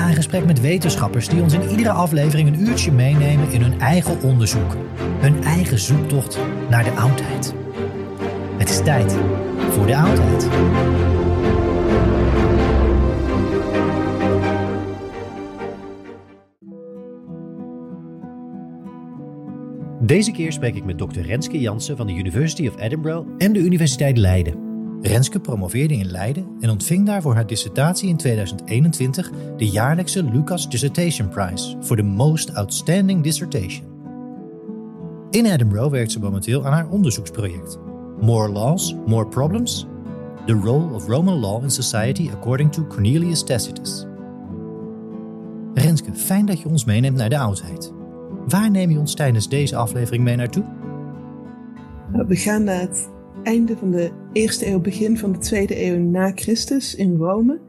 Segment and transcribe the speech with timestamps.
[0.00, 3.80] Ga in gesprek met wetenschappers die ons in iedere aflevering een uurtje meenemen in hun
[3.80, 4.76] eigen onderzoek.
[5.18, 6.38] Hun eigen zoektocht
[6.70, 7.54] naar de oudheid.
[8.58, 9.16] Het is tijd
[9.70, 10.48] voor de oudheid.
[20.06, 21.20] Deze keer spreek ik met Dr.
[21.20, 24.69] Renske Jansen van de University of Edinburgh en de Universiteit Leiden.
[25.02, 30.68] Renske promoveerde in Leiden en ontving daar voor haar dissertatie in 2021 de jaarlijkse Lucas
[30.68, 33.84] Dissertation Prize voor de Most Outstanding Dissertation.
[35.30, 37.78] In Edinburgh werkt ze momenteel aan haar onderzoeksproject
[38.20, 39.86] More Laws, More Problems?
[40.46, 44.06] The Role of Roman Law in Society According to Cornelius Tacitus.
[45.74, 47.92] Renske, fijn dat je ons meeneemt naar de oudheid.
[48.46, 50.64] Waar neem je ons tijdens deze aflevering mee naartoe?
[52.26, 52.88] We gaan naar
[53.42, 57.60] einde van de eerste eeuw, begin van de tweede eeuw na Christus in Rome,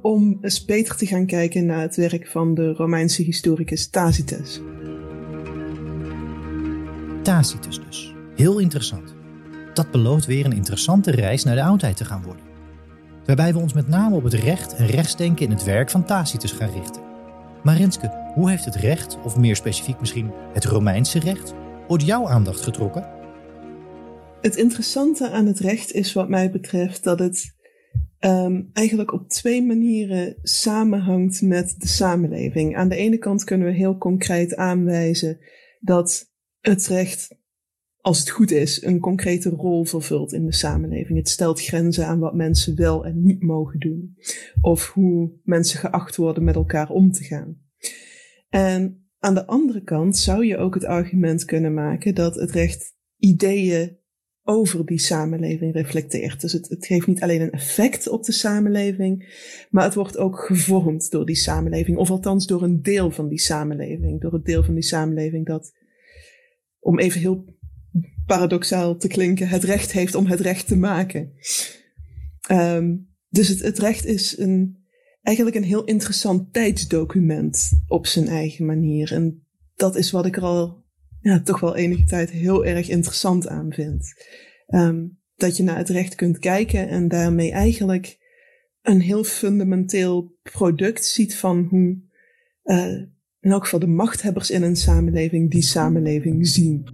[0.00, 4.60] om eens beter te gaan kijken naar het werk van de Romeinse historicus Tacitus.
[7.22, 8.14] Tacitus dus.
[8.34, 9.14] Heel interessant.
[9.74, 12.44] Dat belooft weer een interessante reis naar de oudheid te gaan worden.
[13.26, 16.52] Waarbij we ons met name op het recht en rechtsdenken in het werk van Tacitus
[16.52, 17.02] gaan richten.
[17.62, 21.54] Maar Renske, hoe heeft het recht, of meer specifiek misschien het Romeinse recht,
[21.88, 23.21] ooit jouw aandacht getrokken?
[24.42, 27.56] Het interessante aan het recht is wat mij betreft dat het
[28.20, 32.76] um, eigenlijk op twee manieren samenhangt met de samenleving.
[32.76, 35.38] Aan de ene kant kunnen we heel concreet aanwijzen
[35.80, 37.38] dat het recht,
[38.00, 41.18] als het goed is, een concrete rol vervult in de samenleving.
[41.18, 44.16] Het stelt grenzen aan wat mensen wel en niet mogen doen.
[44.60, 47.58] Of hoe mensen geacht worden met elkaar om te gaan.
[48.48, 52.94] En aan de andere kant zou je ook het argument kunnen maken dat het recht
[53.16, 54.00] ideeën
[54.44, 56.40] over die samenleving reflecteert.
[56.40, 59.38] Dus het, het geeft niet alleen een effect op de samenleving,
[59.70, 63.40] maar het wordt ook gevormd door die samenleving, of althans door een deel van die
[63.40, 64.20] samenleving.
[64.20, 65.72] Door het deel van die samenleving dat,
[66.78, 67.44] om even heel
[68.26, 71.32] paradoxaal te klinken, het recht heeft om het recht te maken.
[72.50, 74.76] Um, dus het, het recht is een,
[75.22, 79.12] eigenlijk een heel interessant tijdsdocument op zijn eigen manier.
[79.12, 80.81] En dat is wat ik er al
[81.28, 84.14] ja, toch wel enige tijd heel erg interessant aan vind.
[84.68, 88.18] Um, dat je naar het recht kunt kijken en daarmee eigenlijk
[88.82, 91.98] een heel fundamenteel product ziet van hoe
[92.64, 92.86] uh,
[93.40, 96.86] in elk geval de machthebbers in een samenleving die samenleving zien.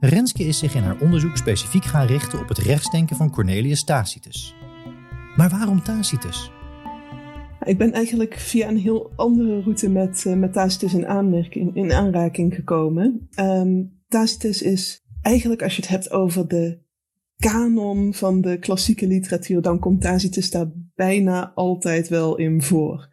[0.00, 4.54] Renske is zich in haar onderzoek specifiek gaan richten op het rechtsdenken van Cornelius Tacitus.
[5.36, 6.51] Maar waarom Tacitus?
[7.64, 11.92] Ik ben eigenlijk via een heel andere route met, uh, met Tacitus in, aanmerking, in
[11.92, 13.28] aanraking gekomen.
[13.40, 16.78] Um, Tacitus is eigenlijk, als je het hebt over de
[17.36, 23.10] kanon van de klassieke literatuur, dan komt Tacitus daar bijna altijd wel in voor.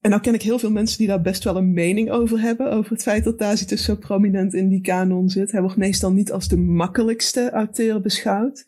[0.00, 2.70] En nou ken ik heel veel mensen die daar best wel een mening over hebben,
[2.70, 5.52] over het feit dat Tacitus zo prominent in die kanon zit.
[5.52, 8.64] Hij wordt meestal niet als de makkelijkste auteur beschouwd.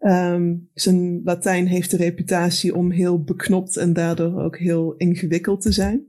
[0.00, 5.72] Um, zijn Latijn heeft de reputatie om heel beknopt en daardoor ook heel ingewikkeld te
[5.72, 6.06] zijn.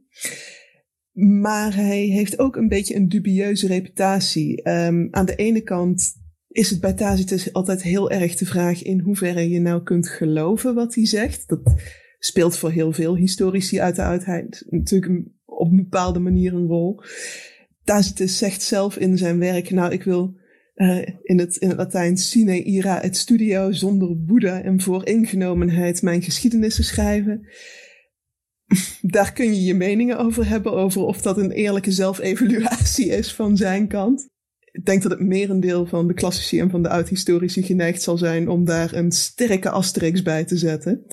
[1.11, 4.69] Maar hij heeft ook een beetje een dubieuze reputatie.
[4.69, 6.13] Um, aan de ene kant
[6.47, 10.75] is het bij Tacitus altijd heel erg de vraag in hoeverre je nou kunt geloven
[10.75, 11.47] wat hij zegt.
[11.47, 11.73] Dat
[12.19, 17.01] speelt voor heel veel historici uit de oudheid natuurlijk op een bepaalde manier een rol.
[17.83, 20.37] Tacitus zegt zelf in zijn werk, nou ik wil
[20.81, 26.83] uh, in, het, in Latijn sine ira et studio, zonder woede en vooringenomenheid mijn geschiedenissen
[26.83, 27.47] schrijven.
[29.01, 33.57] Daar kun je je meningen over hebben, over of dat een eerlijke zelfevaluatie is van
[33.57, 34.29] zijn kant.
[34.71, 38.49] Ik denk dat het merendeel van de klassici en van de oud-historici geneigd zal zijn
[38.49, 41.05] om daar een sterke asterix bij te zetten.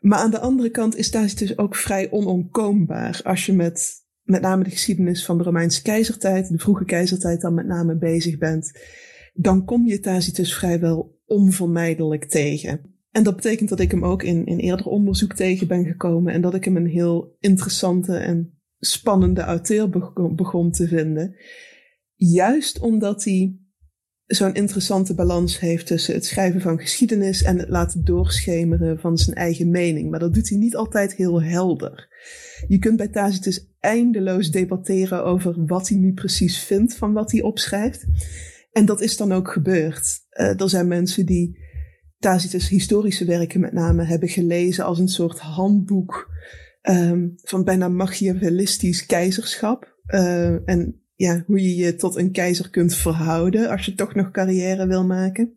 [0.00, 3.20] Maar aan de andere kant is Tacitus ook vrij onomkoombaar.
[3.24, 7.54] Als je met met name de geschiedenis van de Romeinse keizertijd, de vroege keizertijd dan
[7.54, 8.72] met name bezig bent,
[9.34, 12.80] dan kom je Tacitus vrijwel onvermijdelijk tegen.
[13.10, 16.40] En dat betekent dat ik hem ook in, in eerder onderzoek tegen ben gekomen en
[16.40, 19.88] dat ik hem een heel interessante en spannende auteur
[20.34, 21.36] begon te vinden.
[22.14, 23.56] Juist omdat hij
[24.26, 29.36] zo'n interessante balans heeft tussen het schrijven van geschiedenis en het laten doorschemeren van zijn
[29.36, 30.10] eigen mening.
[30.10, 32.08] Maar dat doet hij niet altijd heel helder.
[32.68, 37.42] Je kunt bij Tacitus eindeloos debatteren over wat hij nu precies vindt van wat hij
[37.42, 38.04] opschrijft.
[38.72, 40.20] En dat is dan ook gebeurd.
[40.40, 41.58] Uh, er zijn mensen die
[42.18, 46.30] Tacitus historische werken met name hebben gelezen als een soort handboek
[46.82, 49.94] um, van bijna machiavellistisch keizerschap.
[50.06, 54.30] Uh, en ja, hoe je je tot een keizer kunt verhouden als je toch nog
[54.30, 55.54] carrière wil maken.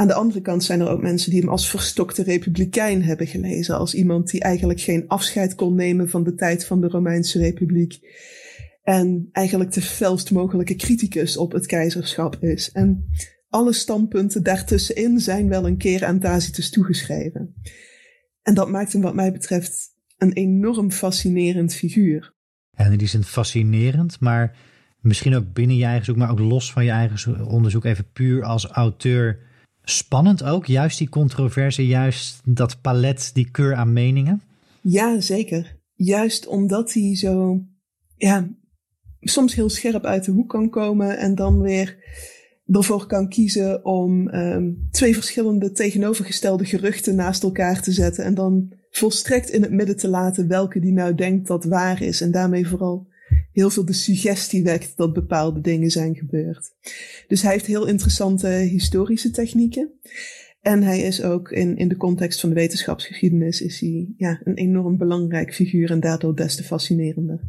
[0.00, 3.78] Aan de andere kant zijn er ook mensen die hem als verstokte republikein hebben gelezen.
[3.78, 7.98] Als iemand die eigenlijk geen afscheid kon nemen van de tijd van de Romeinse Republiek.
[8.82, 12.72] En eigenlijk de felst mogelijke criticus op het keizerschap is.
[12.72, 13.04] En
[13.48, 17.54] alle standpunten daartussenin zijn wel een keer aan Tacitus toegeschreven.
[18.42, 22.34] En dat maakt hem wat mij betreft een enorm fascinerend figuur.
[22.74, 24.56] En die zijn fascinerend, maar
[25.00, 28.44] misschien ook binnen je eigen zoek, maar ook los van je eigen onderzoek, even puur
[28.44, 29.48] als auteur.
[29.84, 34.42] Spannend ook, juist die controverse, juist dat palet, die keur aan meningen?
[34.80, 35.78] Ja, zeker.
[35.94, 37.60] Juist omdat hij zo,
[38.16, 38.48] ja,
[39.20, 41.96] soms heel scherp uit de hoek kan komen en dan weer
[42.66, 48.72] ervoor kan kiezen om um, twee verschillende tegenovergestelde geruchten naast elkaar te zetten en dan
[48.90, 52.20] volstrekt in het midden te laten welke die nou denkt dat waar is.
[52.20, 53.06] En daarmee vooral
[53.52, 56.74] heel veel de suggestie wekt dat bepaalde dingen zijn gebeurd.
[57.28, 59.92] Dus hij heeft heel interessante historische technieken.
[60.60, 64.54] En hij is ook in, in de context van de wetenschapsgeschiedenis is hij, ja, een
[64.54, 67.40] enorm belangrijk figuur en daardoor des te fascinerender.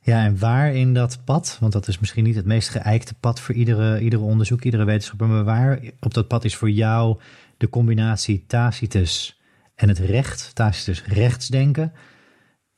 [0.00, 3.40] Ja, en waar in dat pad, want dat is misschien niet het meest geëikte pad
[3.40, 7.18] voor iedere, iedere onderzoek, iedere wetenschapper, maar waar op dat pad is voor jou
[7.56, 9.40] de combinatie Tacitus
[9.74, 11.92] en het recht, Tacitus rechtsdenken.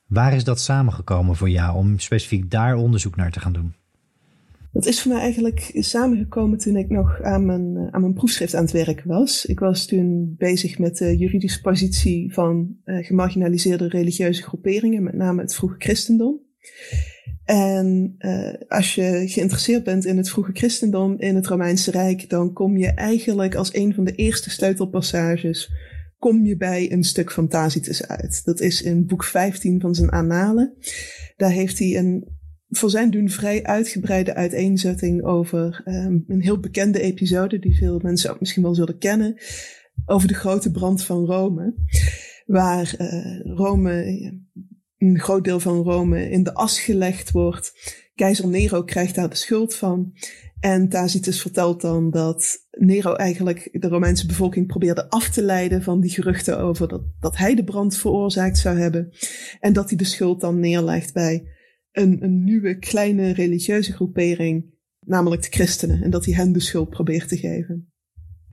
[0.08, 3.74] Waar is dat samengekomen voor jou om specifiek daar onderzoek naar te gaan doen?
[4.72, 8.62] Dat is voor mij eigenlijk samengekomen toen ik nog aan mijn, aan mijn proefschrift aan
[8.62, 9.46] het werken was.
[9.46, 15.40] Ik was toen bezig met de juridische positie van uh, gemarginaliseerde religieuze groeperingen, met name
[15.40, 16.40] het vroege christendom.
[17.44, 22.52] En uh, als je geïnteresseerd bent in het vroege christendom in het Romeinse Rijk, dan
[22.52, 25.70] kom je eigenlijk als een van de eerste sleutelpassages
[26.18, 28.44] kom je bij een stuk van Tacitus uit.
[28.44, 30.74] Dat is in boek 15 van zijn Annalen.
[31.36, 32.36] Daar heeft hij een
[32.68, 38.30] voor zijn doen vrij uitgebreide uiteenzetting over um, een heel bekende episode die veel mensen
[38.30, 39.36] ook misschien wel zullen kennen.
[40.06, 41.74] Over de grote brand van Rome.
[42.46, 44.04] Waar uh, Rome,
[44.98, 47.72] een groot deel van Rome in de as gelegd wordt.
[48.14, 50.12] Keizer Nero krijgt daar de schuld van.
[50.60, 56.00] En Tacitus vertelt dan dat Nero eigenlijk de Romeinse bevolking probeerde af te leiden van
[56.00, 59.12] die geruchten over dat, dat hij de brand veroorzaakt zou hebben.
[59.60, 61.48] En dat hij de schuld dan neerlegt bij
[61.92, 64.74] een, een nieuwe kleine religieuze groepering,
[65.06, 66.02] namelijk de christenen.
[66.02, 67.92] En dat hij hen de schuld probeert te geven.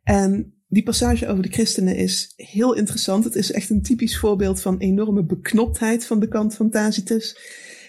[0.04, 3.24] En die passage over de christenen is heel interessant.
[3.24, 7.38] Het is echt een typisch voorbeeld van enorme beknoptheid van de kant van Tacitus.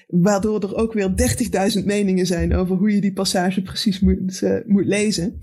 [0.06, 1.14] Waardoor er ook weer
[1.78, 5.38] 30.000 meningen zijn over hoe je die passage precies moet, uh, moet lezen.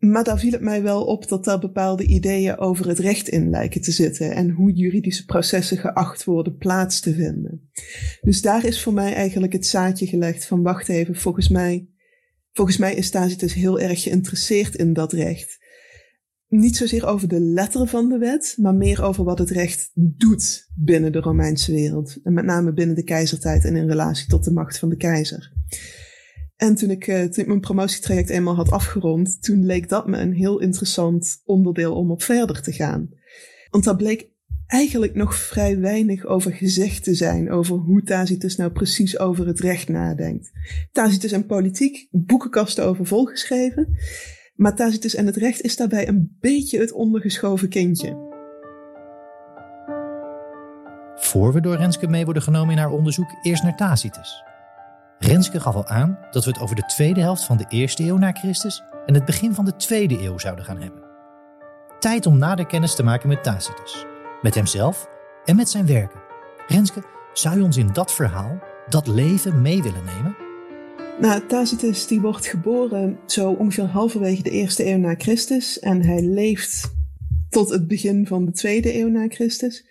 [0.00, 3.50] Maar daar viel het mij wel op dat daar bepaalde ideeën over het recht in
[3.50, 7.70] lijken te zitten en hoe juridische processen geacht worden plaats te vinden.
[8.20, 11.88] Dus daar is voor mij eigenlijk het zaadje gelegd van wacht even, volgens mij,
[12.52, 15.58] volgens mij is Tacitus heel erg geïnteresseerd in dat recht.
[16.48, 20.68] niet zozeer over de letter van de wet, maar meer over wat het recht doet
[20.74, 22.18] binnen de Romeinse wereld.
[22.22, 25.52] En met name binnen de keizertijd en in relatie tot de macht van de keizer.
[26.60, 30.18] En toen ik, uh, toen ik mijn promotietraject eenmaal had afgerond, toen leek dat me
[30.18, 33.08] een heel interessant onderdeel om op verder te gaan.
[33.70, 34.28] Want daar bleek
[34.66, 39.60] eigenlijk nog vrij weinig over gezegd te zijn, over hoe Tacitus nou precies over het
[39.60, 40.50] recht nadenkt.
[40.92, 43.96] Tacitus en politiek, boekenkasten over volgeschreven.
[44.54, 48.28] Maar Tacitus en het recht is daarbij een beetje het ondergeschoven kindje.
[51.16, 54.49] Voor we door Renske mee worden genomen in haar onderzoek, eerst naar Tacitus.
[55.20, 58.16] Renske gaf al aan dat we het over de tweede helft van de eerste eeuw
[58.16, 61.02] na Christus en het begin van de tweede eeuw zouden gaan hebben.
[61.98, 64.04] Tijd om nader kennis te maken met Tacitus,
[64.42, 65.08] met hemzelf
[65.44, 66.20] en met zijn werken.
[66.66, 68.58] Renske, zou je ons in dat verhaal,
[68.88, 70.36] dat leven mee willen nemen?
[71.20, 76.22] Nou, Tacitus die wordt geboren zo ongeveer halverwege de eerste eeuw na Christus en hij
[76.22, 76.94] leeft
[77.48, 79.84] tot het begin van de tweede eeuw na Christus.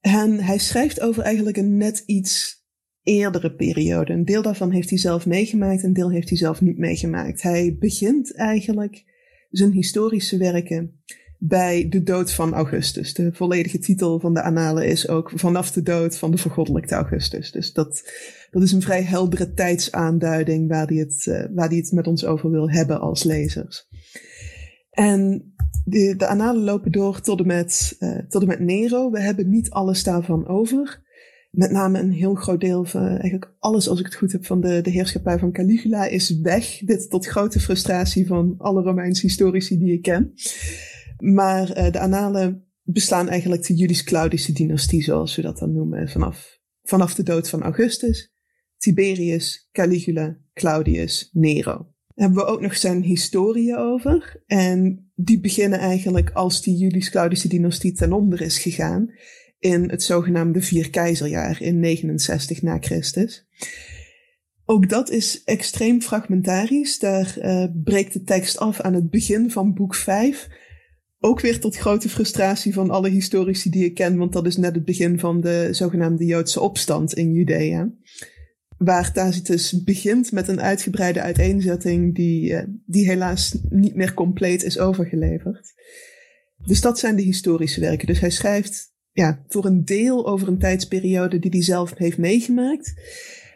[0.00, 2.64] En hij schrijft over eigenlijk een net iets
[3.06, 4.12] eerdere periode.
[4.12, 7.42] Een deel daarvan heeft hij zelf meegemaakt, een deel heeft hij zelf niet meegemaakt.
[7.42, 9.04] Hij begint eigenlijk
[9.50, 11.00] zijn historische werken
[11.38, 13.14] bij de dood van Augustus.
[13.14, 17.52] De volledige titel van de Annalen is ook vanaf de dood van de vergoddelijkte Augustus.
[17.52, 18.12] Dus dat,
[18.50, 22.24] dat is een vrij heldere tijdsaanduiding waar hij het, uh, waar hij het met ons
[22.24, 23.88] over wil hebben als lezers.
[24.90, 25.52] En
[25.84, 29.10] de, de Annalen lopen door tot met, uh, tot en met Nero.
[29.10, 31.04] We hebben niet alles daarvan over
[31.56, 34.60] met name een heel groot deel van eigenlijk alles, als ik het goed heb, van
[34.60, 36.78] de, de heerschappij van Caligula is weg.
[36.84, 40.32] Dit tot grote frustratie van alle Romeinse historici die ik ken.
[41.18, 46.60] Maar uh, de annalen bestaan eigenlijk de Julius-Claudische dynastie, zoals we dat dan noemen, vanaf,
[46.82, 48.32] vanaf de dood van Augustus,
[48.76, 51.94] Tiberius, Caligula, Claudius, Nero.
[52.14, 54.42] Daar hebben we ook nog zijn historieën over.
[54.46, 59.10] En die beginnen eigenlijk als die Julius-Claudische dynastie ten onder is gegaan
[59.66, 63.46] in het zogenaamde Vierkeizerjaar in 69 na Christus.
[64.64, 66.98] Ook dat is extreem fragmentarisch.
[66.98, 70.48] Daar uh, breekt de tekst af aan het begin van boek 5.
[71.18, 74.74] Ook weer tot grote frustratie van alle historici die ik ken, want dat is net
[74.74, 77.92] het begin van de zogenaamde Joodse opstand in Judea.
[78.78, 84.78] Waar Tacitus begint met een uitgebreide uiteenzetting die, uh, die helaas niet meer compleet is
[84.78, 85.74] overgeleverd.
[86.66, 88.06] Dus dat zijn de historische werken.
[88.06, 92.94] Dus hij schrijft ja, voor een deel over een tijdsperiode die hij zelf heeft meegemaakt.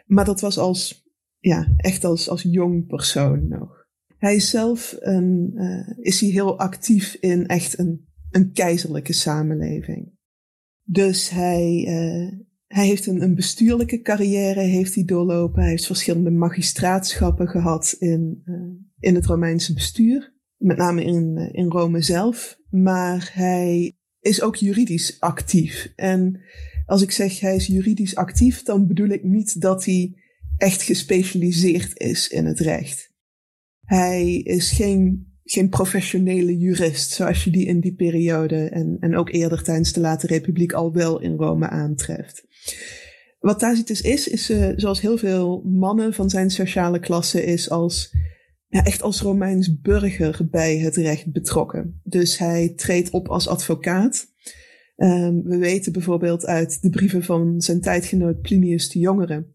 [0.05, 3.85] Maar dat was als, ja, echt als, als jong persoon nog.
[4.17, 10.11] Hij is zelf een, uh, is hij heel actief in echt een, een keizerlijke samenleving.
[10.83, 15.61] Dus hij, uh, hij heeft een, een bestuurlijke carrière heeft hij doorlopen.
[15.61, 18.55] Hij heeft verschillende magistraatschappen gehad in, uh,
[18.99, 20.33] in het Romeinse bestuur.
[20.57, 22.59] Met name in, in Rome zelf.
[22.69, 25.91] Maar hij is ook juridisch actief.
[25.95, 26.41] En
[26.85, 30.15] als ik zeg hij is juridisch actief, dan bedoel ik niet dat hij
[30.57, 33.09] echt gespecialiseerd is in het recht.
[33.81, 39.29] Hij is geen, geen professionele jurist, zoals je die in die periode en, en ook
[39.29, 42.45] eerder tijdens de Late Republiek al wel in Rome aantreft.
[43.39, 48.15] Wat Tacitus is, is uh, zoals heel veel mannen van zijn sociale klasse, is als
[48.71, 52.01] ja, echt als Romeins burger bij het recht betrokken.
[52.03, 54.27] Dus hij treedt op als advocaat.
[54.95, 59.45] Um, we weten bijvoorbeeld uit de brieven van zijn tijdgenoot Plinius de Jongere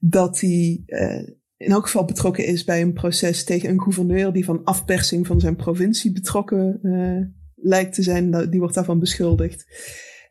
[0.00, 4.44] dat hij uh, in elk geval betrokken is bij een proces tegen een gouverneur die
[4.44, 8.50] van afpersing van zijn provincie betrokken uh, lijkt te zijn.
[8.50, 9.66] Die wordt daarvan beschuldigd.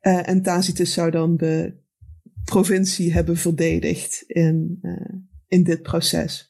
[0.02, 1.74] Uh, en Tacitus zou dan de
[2.44, 4.80] provincie hebben verdedigd in,
[5.48, 6.49] in dit proces.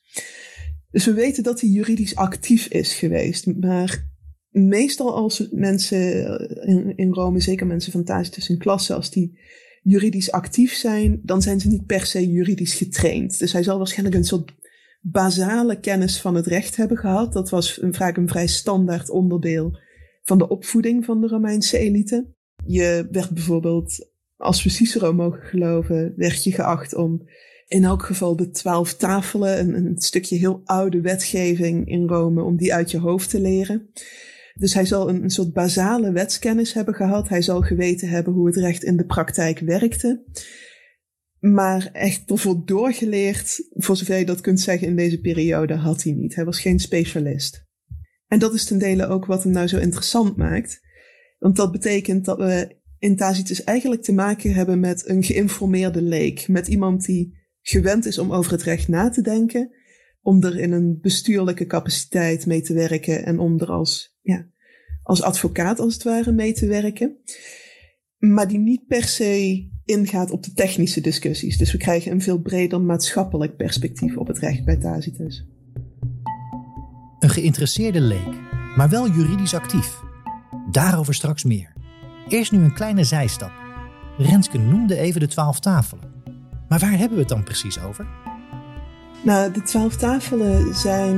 [0.91, 3.45] Dus we weten dat hij juridisch actief is geweest.
[3.59, 4.07] Maar
[4.49, 9.39] meestal als mensen eh, in, in Rome, zeker mensen van Tacitus in klasse, als die
[9.81, 13.39] juridisch actief zijn, dan zijn ze niet per se juridisch getraind.
[13.39, 14.51] Dus hij zal waarschijnlijk een soort
[15.01, 17.33] basale kennis van het recht hebben gehad.
[17.33, 19.77] Dat was een, vaak een vrij standaard onderdeel
[20.23, 22.33] van de opvoeding van de Romeinse elite.
[22.65, 27.27] Je werd bijvoorbeeld, als we Cicero mogen geloven, werd je geacht om
[27.69, 32.57] in elk geval de twaalf tafelen, een, een stukje heel oude wetgeving in Rome, om
[32.57, 33.89] die uit je hoofd te leren.
[34.53, 37.29] Dus hij zal een, soort basale wetskennis hebben gehad.
[37.29, 40.23] Hij zal geweten hebben hoe het recht in de praktijk werkte.
[41.39, 46.13] Maar echt ervoor doorgeleerd, voor zover je dat kunt zeggen in deze periode, had hij
[46.13, 46.35] niet.
[46.35, 47.67] Hij was geen specialist.
[48.27, 50.81] En dat is ten dele ook wat hem nou zo interessant maakt.
[51.37, 56.47] Want dat betekent dat we in Tacitus eigenlijk te maken hebben met een geïnformeerde leek.
[56.47, 57.38] Met iemand die
[57.69, 59.71] gewend is om over het recht na te denken,
[60.21, 64.47] om er in een bestuurlijke capaciteit mee te werken en om er als, ja,
[65.03, 67.17] als advocaat als het ware mee te werken.
[68.17, 71.57] Maar die niet per se ingaat op de technische discussies.
[71.57, 75.47] Dus we krijgen een veel breder maatschappelijk perspectief op het recht bij Tacitus.
[77.19, 78.41] Een geïnteresseerde leek,
[78.75, 79.99] maar wel juridisch actief.
[80.71, 81.73] Daarover straks meer.
[82.27, 83.51] Eerst nu een kleine zijstap.
[84.17, 86.18] Renske noemde even de twaalf tafelen.
[86.69, 88.07] Maar waar hebben we het dan precies over?
[89.23, 91.17] Nou, de twaalf tafelen zijn.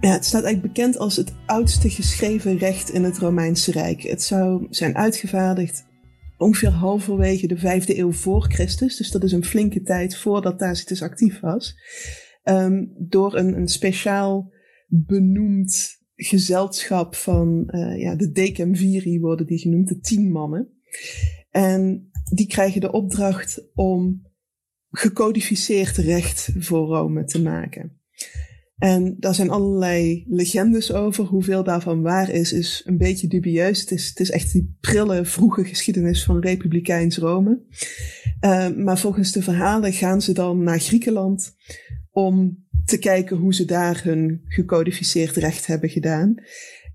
[0.00, 4.02] Ja, het staat eigenlijk bekend als het oudste geschreven recht in het Romeinse Rijk.
[4.02, 5.88] Het zou zijn uitgevaardigd
[6.36, 8.96] ongeveer halverwege de vijfde eeuw voor Christus.
[8.96, 11.74] Dus dat is een flinke tijd voordat Tacitus actief was.
[12.44, 14.52] Um, door een, een speciaal
[14.86, 20.68] benoemd gezelschap van uh, ja, de Decemviri worden die genoemd, de tien mannen.
[21.50, 24.28] En die krijgen de opdracht om
[24.90, 28.00] gecodificeerd recht voor Rome te maken.
[28.80, 31.24] En daar zijn allerlei legendes over.
[31.24, 33.80] Hoeveel daarvan waar is, is een beetje dubieus.
[33.80, 37.62] Het is, het is echt die prille, vroege geschiedenis van Republikeins Rome.
[38.40, 41.54] Uh, maar volgens de verhalen gaan ze dan naar Griekenland
[42.10, 46.34] om te kijken hoe ze daar hun gecodificeerd recht hebben gedaan.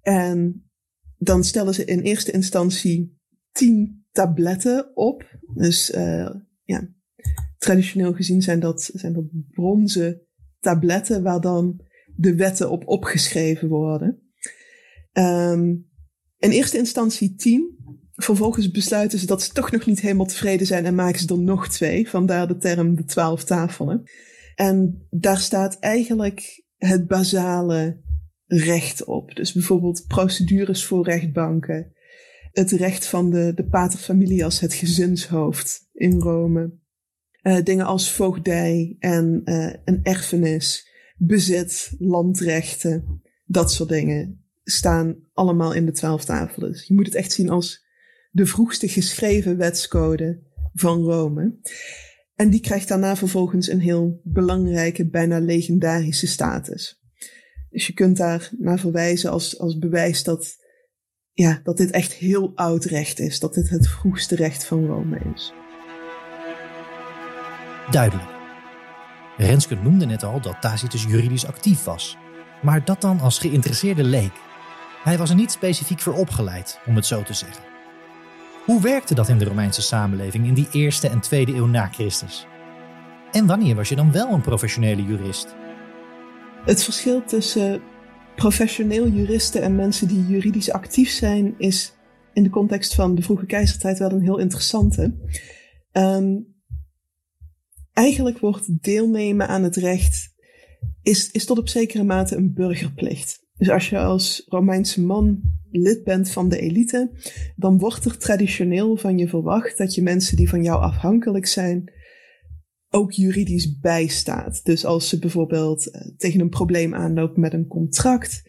[0.02, 0.70] En
[1.18, 3.20] dan stellen ze in eerste instantie
[3.52, 5.38] tien tabletten op.
[5.54, 6.30] Dus uh,
[6.64, 6.90] ja,
[7.58, 10.22] traditioneel gezien zijn dat, zijn dat bronzen
[10.60, 11.82] tabletten waar dan
[12.16, 14.20] de wetten op opgeschreven worden.
[15.14, 15.90] Um,
[16.38, 17.74] in eerste instantie tien.
[18.12, 21.40] Vervolgens besluiten ze dat ze toch nog niet helemaal tevreden zijn en maken ze er
[21.40, 22.10] nog twee.
[22.10, 24.04] Vandaar de term de twaalf tafelen.
[24.56, 28.02] En daar staat eigenlijk het basale
[28.46, 29.36] recht op.
[29.36, 31.95] Dus bijvoorbeeld procedures voor rechtbanken.
[32.56, 36.74] Het recht van de, de paterfamilie als het gezinshoofd in Rome.
[37.44, 45.74] Uh, dingen als voogdij en uh, een erfenis, bezit, landrechten, dat soort dingen staan allemaal
[45.74, 46.84] in de twaalf tafelen.
[46.86, 47.86] Je moet het echt zien als
[48.32, 50.44] de vroegste geschreven wetscode
[50.74, 51.60] van Rome.
[52.36, 57.02] En die krijgt daarna vervolgens een heel belangrijke, bijna legendarische status.
[57.70, 60.56] Dus je kunt daar naar verwijzen als, als bewijs dat,
[61.36, 63.40] ja, dat dit echt heel oud recht is.
[63.40, 65.54] Dat dit het vroegste recht van Rome is.
[67.92, 68.30] Duidelijk.
[69.38, 72.18] Renske noemde net al dat Tacitus juridisch actief was.
[72.62, 74.32] Maar dat dan als geïnteresseerde leek.
[75.04, 77.64] Hij was er niet specifiek voor opgeleid, om het zo te zeggen.
[78.66, 82.48] Hoe werkte dat in de Romeinse samenleving in die eerste en tweede eeuw na Christus?
[83.32, 85.56] En wanneer was je dan wel een professionele jurist?
[86.66, 87.82] Het verschil tussen
[88.36, 91.94] professioneel juristen en mensen die juridisch actief zijn, is
[92.34, 95.16] in de context van de vroege keizertijd wel een heel interessante.
[95.92, 96.54] Um,
[97.94, 100.34] eigenlijk wordt deelnemen aan het recht
[101.02, 103.44] is, is tot op zekere mate een burgerplicht.
[103.58, 107.12] Dus als je als Romeinse man lid bent van de elite,
[107.56, 111.92] dan wordt er traditioneel van je verwacht dat je mensen die van jou afhankelijk zijn,
[112.90, 114.64] ook juridisch bijstaat.
[114.64, 118.44] Dus als ze bijvoorbeeld eh, tegen een probleem aanlopen met een contract,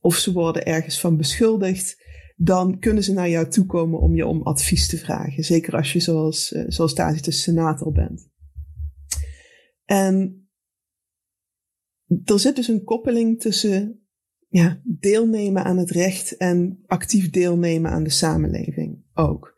[0.00, 2.02] of ze worden ergens van beschuldigd,
[2.36, 5.44] dan kunnen ze naar jou toe komen om je om advies te vragen.
[5.44, 8.28] Zeker als je zoals, uh, zoals Tacitus senator bent.
[9.84, 10.46] En
[12.24, 14.02] er zit dus een koppeling tussen
[14.48, 19.54] ja, deelnemen aan het recht en actief deelnemen aan de samenleving ook.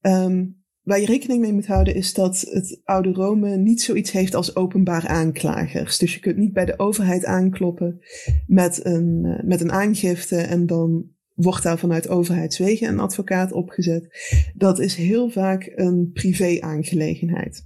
[0.00, 4.34] Um, waar je rekening mee moet houden is dat het oude Rome niet zoiets heeft
[4.34, 5.98] als openbaar aanklagers.
[5.98, 8.00] Dus je kunt niet bij de overheid aankloppen
[8.46, 14.08] met een, uh, met een aangifte en dan wordt daar vanuit overheidswegen een advocaat opgezet.
[14.54, 17.64] Dat is heel vaak een privé-aangelegenheid.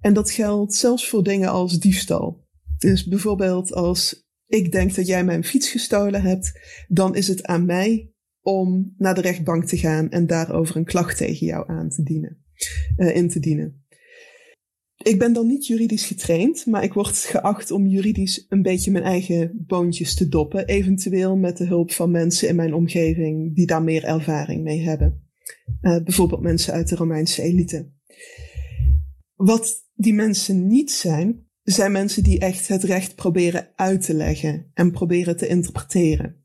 [0.00, 2.46] En dat geldt zelfs voor dingen als diefstal.
[2.78, 6.52] Dus bijvoorbeeld als ik denk dat jij mijn fiets gestolen hebt,
[6.88, 8.12] dan is het aan mij
[8.48, 12.38] om naar de rechtbank te gaan en daarover een klacht tegen jou aan te dienen,
[12.96, 13.82] uh, in te dienen.
[14.96, 19.04] Ik ben dan niet juridisch getraind, maar ik word geacht om juridisch een beetje mijn
[19.04, 23.82] eigen boontjes te doppen, eventueel met de hulp van mensen in mijn omgeving die daar
[23.82, 25.22] meer ervaring mee hebben.
[25.82, 27.90] Uh, bijvoorbeeld mensen uit de Romeinse elite.
[29.34, 34.70] Wat die mensen niet zijn, zijn mensen die echt het recht proberen uit te leggen
[34.74, 36.37] en proberen te interpreteren.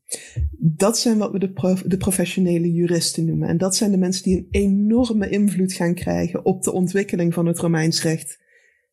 [0.58, 3.48] Dat zijn wat we de, de, professionele juristen noemen.
[3.48, 7.46] En dat zijn de mensen die een enorme invloed gaan krijgen op de ontwikkeling van
[7.46, 8.42] het Romeins recht.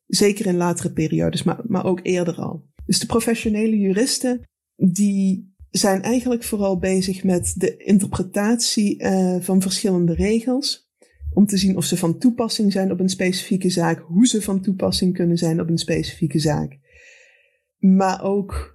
[0.07, 2.65] Zeker in latere periodes, maar, maar ook eerder al.
[2.85, 4.41] Dus de professionele juristen,
[4.75, 10.89] die zijn eigenlijk vooral bezig met de interpretatie uh, van verschillende regels
[11.33, 14.61] om te zien of ze van toepassing zijn op een specifieke zaak, hoe ze van
[14.61, 16.77] toepassing kunnen zijn op een specifieke zaak.
[17.77, 18.70] Maar ook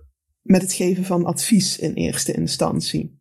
[0.46, 3.20] met het geven van advies in eerste instantie.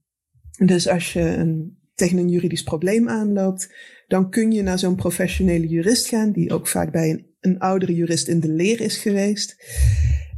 [0.58, 3.74] Dus als je een, tegen een juridisch probleem aanloopt,
[4.08, 7.96] dan kun je naar zo'n professionele jurist gaan, die ook vaak bij een, een oudere
[7.96, 9.56] jurist in de leer is geweest.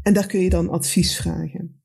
[0.03, 1.81] En daar kun je dan advies vragen.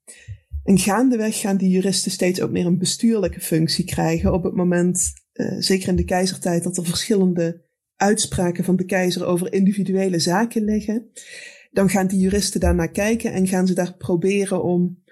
[0.64, 4.32] En gaandeweg gaan die juristen steeds ook meer een bestuurlijke functie krijgen.
[4.32, 7.64] Op het moment, uh, zeker in de keizertijd, dat er verschillende
[7.96, 11.10] uitspraken van de keizer over individuele zaken liggen.
[11.72, 15.02] Dan gaan die juristen daarnaar kijken en gaan ze daar proberen om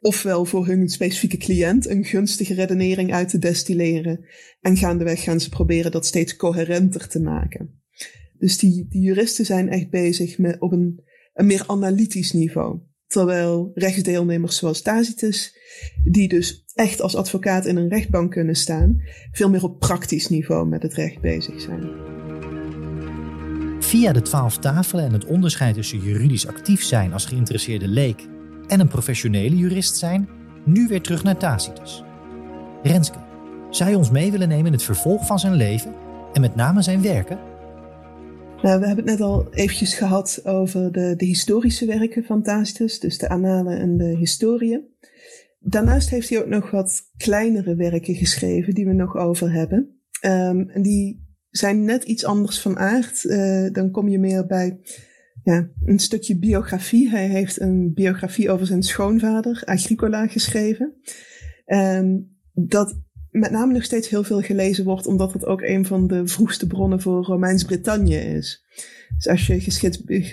[0.00, 4.24] ofwel voor hun specifieke cliënt een gunstige redenering uit te destilleren.
[4.60, 7.80] En gaandeweg gaan ze proberen dat steeds coherenter te maken.
[8.38, 11.00] Dus die, die juristen zijn echt bezig met, op een,
[11.34, 12.78] een meer analytisch niveau.
[13.06, 15.56] Terwijl rechtsdeelnemers zoals Tacitus,
[16.04, 19.02] die dus echt als advocaat in een rechtbank kunnen staan,
[19.32, 22.17] veel meer op praktisch niveau met het recht bezig zijn.
[23.88, 28.28] Via de twaalf tafelen en het onderscheid tussen juridisch actief zijn als geïnteresseerde leek
[28.66, 30.28] en een professionele jurist zijn,
[30.64, 32.04] nu weer terug naar Tacitus.
[32.82, 33.18] Renske,
[33.70, 35.94] zou je ons mee willen nemen in het vervolg van zijn leven
[36.32, 37.38] en met name zijn werken?
[38.62, 43.00] Nou, we hebben het net al eventjes gehad over de, de historische werken van Tacitus,
[43.00, 44.82] dus de Annalen en de Historieën.
[45.58, 50.00] Daarnaast heeft hij ook nog wat kleinere werken geschreven die we nog over hebben.
[50.24, 53.24] Um, en die zijn net iets anders van aard.
[53.24, 54.80] Uh, dan kom je meer bij
[55.42, 57.10] ja, een stukje biografie.
[57.10, 60.94] Hij heeft een biografie over zijn schoonvader, Agricola, geschreven.
[61.66, 62.98] Um, dat
[63.30, 66.66] met name nog steeds heel veel gelezen wordt, omdat het ook een van de vroegste
[66.66, 68.64] bronnen voor Romeins-Brittannië is.
[69.16, 69.60] Dus als je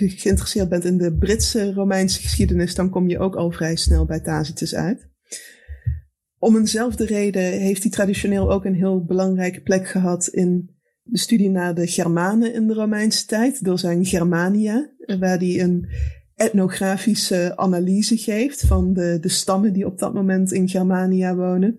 [0.08, 4.20] geïnteresseerd bent in de Britse Romeinse geschiedenis, dan kom je ook al vrij snel bij
[4.20, 5.08] Tacitus uit.
[6.38, 10.75] Om eenzelfde reden heeft hij traditioneel ook een heel belangrijke plek gehad in
[11.06, 15.88] de studie naar de Germanen in de Romeinse tijd, door zijn Germania, waar hij een
[16.34, 21.78] etnografische analyse geeft van de, de stammen die op dat moment in Germania wonen.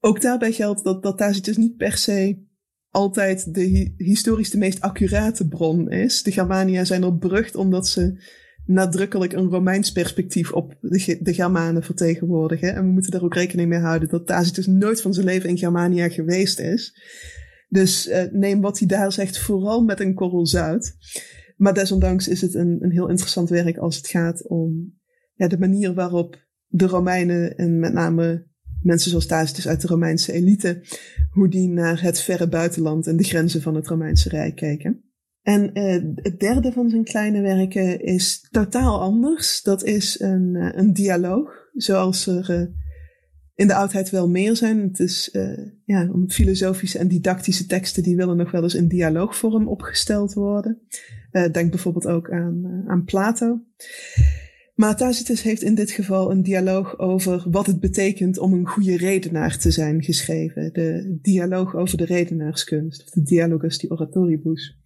[0.00, 2.44] Ook daarbij geldt dat, dat Tacitus niet per se
[2.90, 6.22] altijd de historisch de meest accurate bron is.
[6.22, 8.20] De Germania zijn er berucht omdat ze
[8.66, 12.74] nadrukkelijk een Romeins perspectief op de, de Germanen vertegenwoordigen.
[12.74, 15.58] En we moeten daar ook rekening mee houden dat Tacitus nooit van zijn leven in
[15.58, 16.94] Germania geweest is.
[17.68, 20.96] Dus uh, neem wat hij daar zegt vooral met een korrel zout.
[21.56, 24.98] Maar desondanks is het een, een heel interessant werk als het gaat om
[25.34, 28.46] ja, de manier waarop de Romeinen en met name
[28.82, 30.82] mensen zoals Tacitus uit de Romeinse elite,
[31.30, 35.00] hoe die naar het verre buitenland en de grenzen van het Romeinse Rijk keken.
[35.42, 39.62] En uh, het derde van zijn kleine werken is totaal anders.
[39.62, 42.70] Dat is een, uh, een dialoog, zoals er
[43.56, 44.80] in de oudheid wel meer zijn.
[44.80, 45.30] Het is
[45.84, 50.80] ja, om filosofische en didactische teksten die willen nog wel eens in dialoogvorm opgesteld worden.
[51.30, 53.60] denk bijvoorbeeld ook aan, aan Plato.
[54.74, 58.96] Maar Tacitus heeft in dit geval een dialoog over wat het betekent om een goede
[58.96, 60.72] redenaar te zijn geschreven.
[60.72, 64.78] De dialoog over de redenaarskunst, of de dialogus di oratoribus.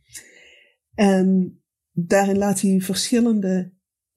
[0.95, 1.61] En
[1.93, 3.73] daarin laat hij verschillende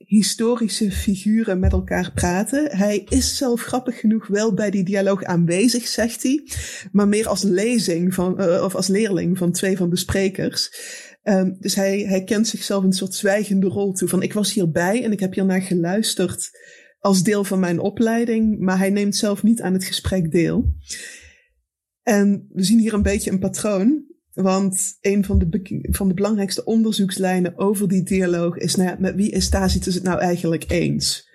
[0.05, 2.77] historische figuren met elkaar praten.
[2.77, 6.43] Hij is zelf grappig genoeg wel bij die dialoog aanwezig, zegt hij,
[6.91, 10.71] maar meer als lezing van, uh, of als leerling van twee van de sprekers.
[11.23, 14.07] Um, dus hij, hij kent zichzelf een soort zwijgende rol toe.
[14.07, 16.49] Van ik was hierbij en ik heb hiernaar geluisterd
[16.99, 20.73] als deel van mijn opleiding, maar hij neemt zelf niet aan het gesprek deel.
[22.01, 24.12] En we zien hier een beetje een patroon.
[24.33, 29.15] Want een van de, van de belangrijkste onderzoekslijnen over die dialoog is, nou ja, met
[29.15, 31.31] wie is Tacitus het nou eigenlijk eens?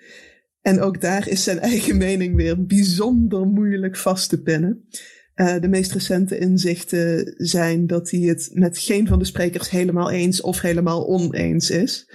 [0.61, 4.87] En ook daar is zijn eigen mening weer bijzonder moeilijk vast te pinnen.
[5.35, 10.11] Uh, de meest recente inzichten zijn dat hij het met geen van de sprekers helemaal
[10.11, 12.11] eens of helemaal oneens is.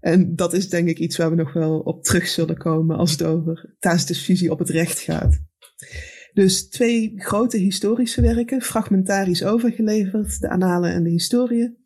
[0.00, 3.10] En dat is denk ik iets waar we nog wel op terug zullen komen als
[3.10, 5.40] het over Tacitus' visie op het recht gaat.
[6.38, 11.78] Dus twee grote historische werken, fragmentarisch overgeleverd, de Annalen en de Historie.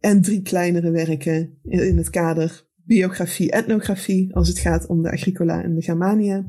[0.00, 5.62] En drie kleinere werken in het kader biografie, etnografie, als het gaat om de Agricola
[5.62, 6.44] en de Germania.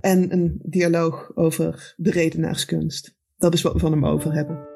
[0.00, 3.16] En een dialoog over de redenaarskunst.
[3.36, 4.66] Dat is wat we van hem over hebben.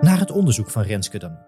[0.00, 1.38] Naar het onderzoek van Renske dan.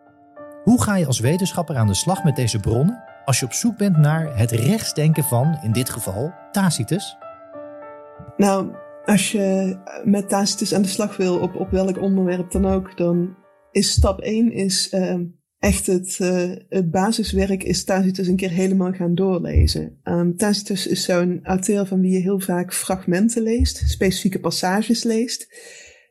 [0.64, 3.76] Hoe ga je als wetenschapper aan de slag met deze bronnen als je op zoek
[3.76, 7.16] bent naar het rechtsdenken van, in dit geval, Tacitus?
[8.36, 12.96] Nou, als je met Tacitus aan de slag wil, op, op welk onderwerp dan ook,
[12.96, 13.36] dan
[13.70, 15.20] is stap 1 is, uh,
[15.58, 20.00] echt het, uh, het basiswerk is Tacitus een keer helemaal gaan doorlezen.
[20.04, 25.48] Um, Tacitus is zo'n auteur van wie je heel vaak fragmenten leest, specifieke passages leest.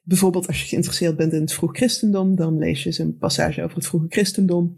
[0.04, 3.76] Bijvoorbeeld als je geïnteresseerd bent in het vroeg christendom, dan lees je een passage over
[3.76, 4.76] het vroege christendom.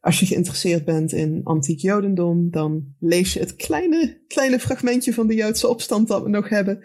[0.00, 5.26] Als je geïnteresseerd bent in antiek jodendom, dan lees je het kleine, kleine fragmentje van
[5.26, 6.80] de Joodse opstand dat we nog hebben.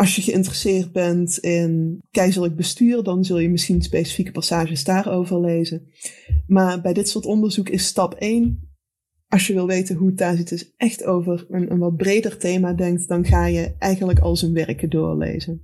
[0.00, 5.88] Als je geïnteresseerd bent in keizerlijk bestuur, dan zul je misschien specifieke passages daarover lezen.
[6.46, 8.68] Maar bij dit soort onderzoek is stap 1
[9.28, 13.46] als je wil weten hoe Tacitus echt over een, wat breder thema denkt, dan ga
[13.46, 15.62] je eigenlijk al zijn werken doorlezen.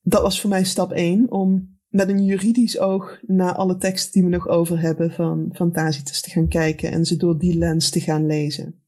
[0.00, 4.22] Dat was voor mij stap 1, om met een juridisch oog naar alle teksten die
[4.22, 7.90] we nog over hebben van, van Tacitus te gaan kijken en ze door die lens
[7.90, 8.82] te gaan lezen.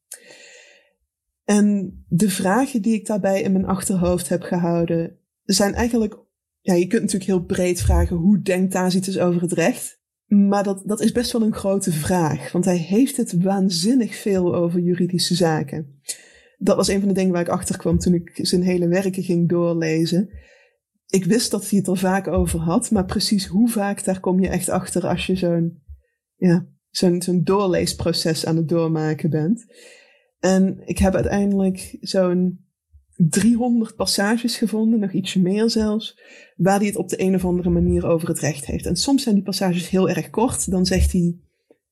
[1.51, 6.19] En de vragen die ik daarbij in mijn achterhoofd heb gehouden, zijn eigenlijk,
[6.61, 10.01] ja, je kunt natuurlijk heel breed vragen, hoe denkt Tacitus over het recht?
[10.27, 14.55] Maar dat, dat is best wel een grote vraag, want hij heeft het waanzinnig veel
[14.55, 16.01] over juridische zaken.
[16.59, 19.23] Dat was een van de dingen waar ik achter kwam toen ik zijn hele werken
[19.23, 20.31] ging doorlezen.
[21.07, 24.41] Ik wist dat hij het er vaak over had, maar precies hoe vaak, daar kom
[24.41, 25.83] je echt achter als je zo'n
[26.37, 29.67] ja, zo'n zo'n doorleesproces aan het doormaken bent.
[30.41, 32.65] En ik heb uiteindelijk zo'n
[33.17, 36.21] 300 passages gevonden, nog ietsje meer zelfs,
[36.57, 38.87] waar hij het op de een of andere manier over het recht heeft.
[38.87, 40.71] En soms zijn die passages heel erg kort.
[40.71, 41.39] Dan zegt hij,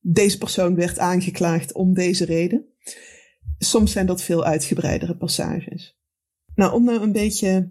[0.00, 2.64] deze persoon werd aangeklaagd om deze reden.
[3.58, 5.98] Soms zijn dat veel uitgebreidere passages.
[6.54, 7.70] Nou, om nou een beetje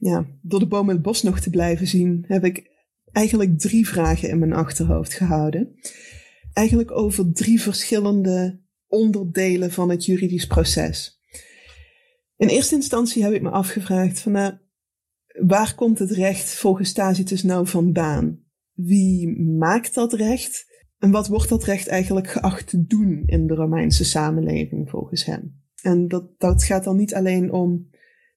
[0.00, 2.70] ja, door de boom en het bos nog te blijven zien, heb ik
[3.12, 5.74] eigenlijk drie vragen in mijn achterhoofd gehouden.
[6.52, 8.62] Eigenlijk over drie verschillende
[8.94, 11.20] onderdelen van het juridisch proces.
[12.36, 14.54] In eerste instantie heb ik me afgevraagd van nou,
[15.46, 18.42] waar komt het recht volgens Tacitus nou vandaan?
[18.72, 20.72] Wie maakt dat recht?
[20.98, 25.62] En wat wordt dat recht eigenlijk geacht te doen in de Romeinse samenleving volgens hem?
[25.82, 27.88] En dat, dat gaat dan niet alleen om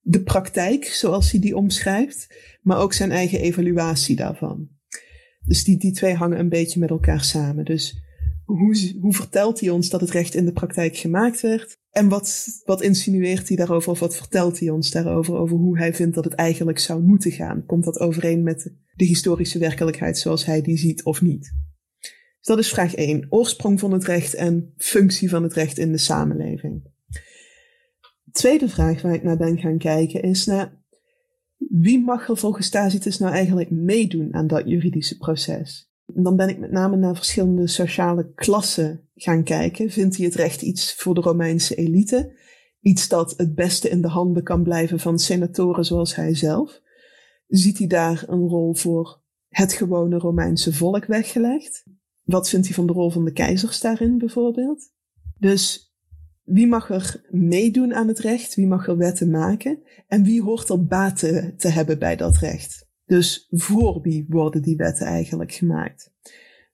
[0.02, 4.70] de praktijk zoals hij die omschrijft, maar ook zijn eigen evaluatie daarvan.
[5.46, 7.66] Dus die, die twee hangen een beetje met elkaar samen.
[7.66, 8.02] Dus
[8.48, 11.78] hoe, hoe vertelt hij ons dat het recht in de praktijk gemaakt werd?
[11.92, 15.94] En wat, wat insinueert hij daarover of wat vertelt hij ons daarover, over hoe hij
[15.94, 17.66] vindt dat het eigenlijk zou moeten gaan?
[17.66, 21.54] Komt dat overeen met de historische werkelijkheid zoals hij die ziet of niet?
[22.00, 23.26] Dus dat is vraag 1.
[23.30, 26.84] Oorsprong van het recht en functie van het recht in de samenleving.
[28.24, 30.82] De tweede vraag waar ik naar ben gaan kijken is naar
[31.58, 35.87] wie mag er volgens Tacitus nou eigenlijk meedoen aan dat juridische proces?
[36.14, 39.90] Dan ben ik met name naar verschillende sociale klassen gaan kijken.
[39.90, 42.36] Vindt hij het recht iets voor de Romeinse elite?
[42.80, 46.82] Iets dat het beste in de handen kan blijven van senatoren zoals hij zelf?
[47.48, 51.84] Ziet hij daar een rol voor het gewone Romeinse volk weggelegd?
[52.24, 54.92] Wat vindt hij van de rol van de keizers daarin bijvoorbeeld?
[55.38, 55.94] Dus
[56.44, 58.56] wie mag er meedoen aan het recht?
[58.56, 59.80] Wie mag er wetten maken?
[60.08, 62.87] En wie hoort er baten te hebben bij dat recht?
[63.08, 66.12] Dus voor wie worden die wetten eigenlijk gemaakt?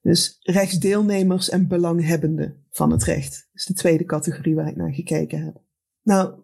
[0.02, 3.48] Dus rechtsdeelnemers en belanghebbenden van het recht.
[3.52, 5.62] Is de tweede categorie waar ik naar gekeken heb.
[6.02, 6.34] Nou,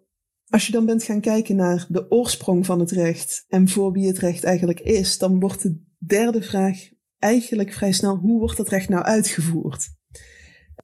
[0.49, 4.07] als je dan bent gaan kijken naar de oorsprong van het recht en voor wie
[4.07, 8.69] het recht eigenlijk is, dan wordt de derde vraag eigenlijk vrij snel, hoe wordt dat
[8.69, 9.89] recht nou uitgevoerd?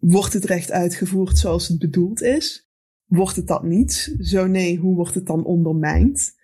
[0.01, 2.71] Wordt het recht uitgevoerd zoals het bedoeld is?
[3.05, 4.17] Wordt het dat niet?
[4.21, 6.35] Zo nee, hoe wordt het dan ondermijnd?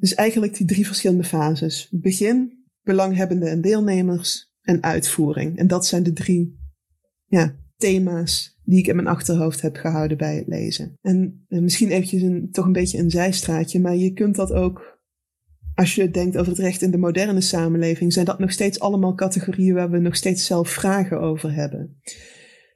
[0.00, 1.88] Dus eigenlijk die drie verschillende fases.
[1.90, 5.58] Begin, belanghebbenden en deelnemers en uitvoering.
[5.58, 6.58] En dat zijn de drie
[7.26, 10.98] ja, thema's die ik in mijn achterhoofd heb gehouden bij het lezen.
[11.00, 15.00] En, en misschien eventjes een, toch een beetje een zijstraatje, maar je kunt dat ook,
[15.74, 19.14] als je denkt over het recht in de moderne samenleving, zijn dat nog steeds allemaal
[19.14, 22.00] categorieën waar we nog steeds zelf vragen over hebben.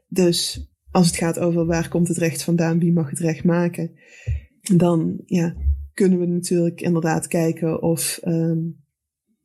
[0.08, 3.90] Dus als het gaat over waar komt het recht vandaan, wie mag het recht maken,
[4.76, 5.54] dan ja,
[5.94, 8.84] kunnen we natuurlijk inderdaad kijken of, um,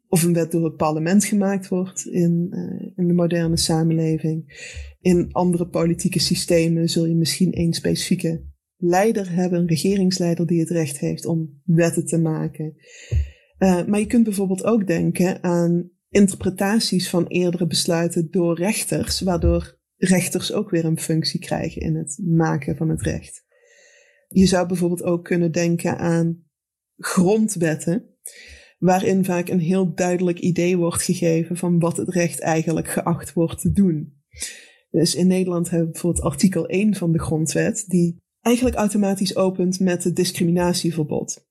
[0.07, 4.65] of een wet door het parlement gemaakt wordt in, uh, in de moderne samenleving.
[5.01, 8.45] In andere politieke systemen zul je misschien één specifieke
[8.77, 12.75] leider hebben, een regeringsleider die het recht heeft om wetten te maken.
[13.59, 19.77] Uh, maar je kunt bijvoorbeeld ook denken aan interpretaties van eerdere besluiten door rechters, waardoor
[19.97, 23.45] rechters ook weer een functie krijgen in het maken van het recht.
[24.27, 26.45] Je zou bijvoorbeeld ook kunnen denken aan
[26.97, 28.05] grondwetten,
[28.79, 33.61] waarin vaak een heel duidelijk idee wordt gegeven van wat het recht eigenlijk geacht wordt
[33.61, 34.21] te doen.
[34.89, 39.79] Dus in Nederland hebben we bijvoorbeeld artikel 1 van de grondwet, die eigenlijk automatisch opent
[39.79, 41.45] met het discriminatieverbod.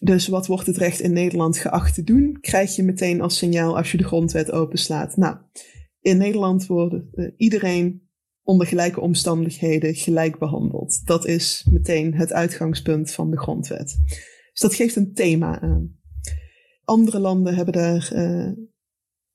[0.00, 3.76] Dus wat wordt het recht in Nederland geacht te doen, krijg je meteen als signaal
[3.76, 5.16] als je de grondwet openslaat.
[5.16, 5.36] Nou,
[6.00, 8.01] in Nederland wordt uh, iedereen
[8.42, 11.06] onder gelijke omstandigheden gelijk behandeld.
[11.06, 13.96] Dat is meteen het uitgangspunt van de grondwet.
[14.50, 16.00] Dus dat geeft een thema aan.
[16.84, 18.52] Andere landen hebben daar, uh,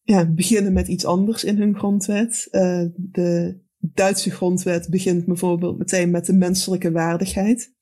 [0.02, 2.48] ja, beginnen met iets anders in hun grondwet.
[2.52, 7.74] Uh, de Duitse grondwet begint bijvoorbeeld meteen met de menselijke waardigheid.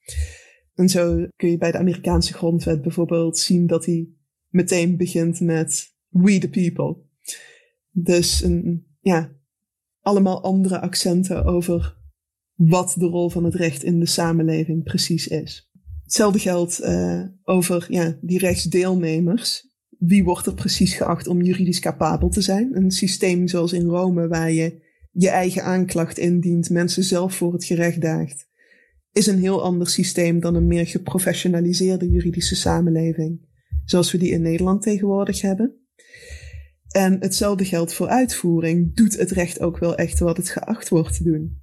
[0.75, 4.07] En zo kun je bij de Amerikaanse grondwet bijvoorbeeld zien dat hij
[4.49, 6.97] meteen begint met we the people.
[7.91, 9.34] Dus een, ja,
[10.05, 11.97] allemaal andere accenten over
[12.53, 15.71] wat de rol van het recht in de samenleving precies is.
[16.03, 19.73] Hetzelfde geldt uh, over ja, die rechtsdeelnemers.
[19.97, 22.75] Wie wordt er precies geacht om juridisch capabel te zijn?
[22.75, 27.65] Een systeem zoals in Rome, waar je je eigen aanklacht indient, mensen zelf voor het
[27.65, 28.47] gerecht daagt,
[29.11, 33.47] is een heel ander systeem dan een meer geprofessionaliseerde juridische samenleving,
[33.85, 35.84] zoals we die in Nederland tegenwoordig hebben.
[36.95, 38.95] En hetzelfde geldt voor uitvoering.
[38.95, 41.61] Doet het recht ook wel echt wat het geacht wordt te doen?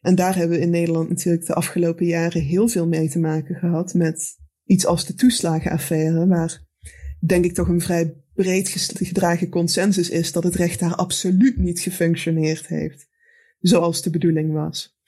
[0.00, 3.54] En daar hebben we in Nederland natuurlijk de afgelopen jaren heel veel mee te maken
[3.54, 6.64] gehad met iets als de toeslagenaffaire, waar
[7.20, 11.80] denk ik toch een vrij breed gedragen consensus is dat het recht daar absoluut niet
[11.80, 13.08] gefunctioneerd heeft,
[13.60, 14.98] zoals de bedoeling was.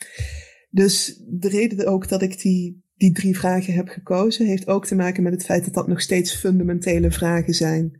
[0.71, 4.95] Dus de reden ook dat ik die, die drie vragen heb gekozen, heeft ook te
[4.95, 8.00] maken met het feit dat dat nog steeds fundamentele vragen zijn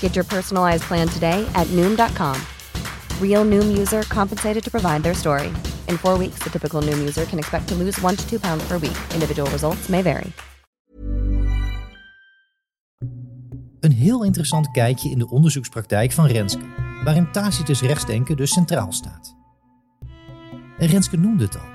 [0.00, 2.36] Get your personalized plan today at Noom.com.
[3.20, 5.52] Real Noom user compensated to provide their story.
[5.86, 8.64] In four weeks, the typical Noom user can expect to lose one to two pounds
[8.66, 8.98] per week.
[9.14, 10.32] Individual results may vary.
[13.80, 16.64] Een heel interessant kijkje in de onderzoekspraktijk van Renske,
[17.04, 19.36] waarin Tacitus rechtsdenken dus centraal staat.
[20.78, 21.68] En Renske noemde het al.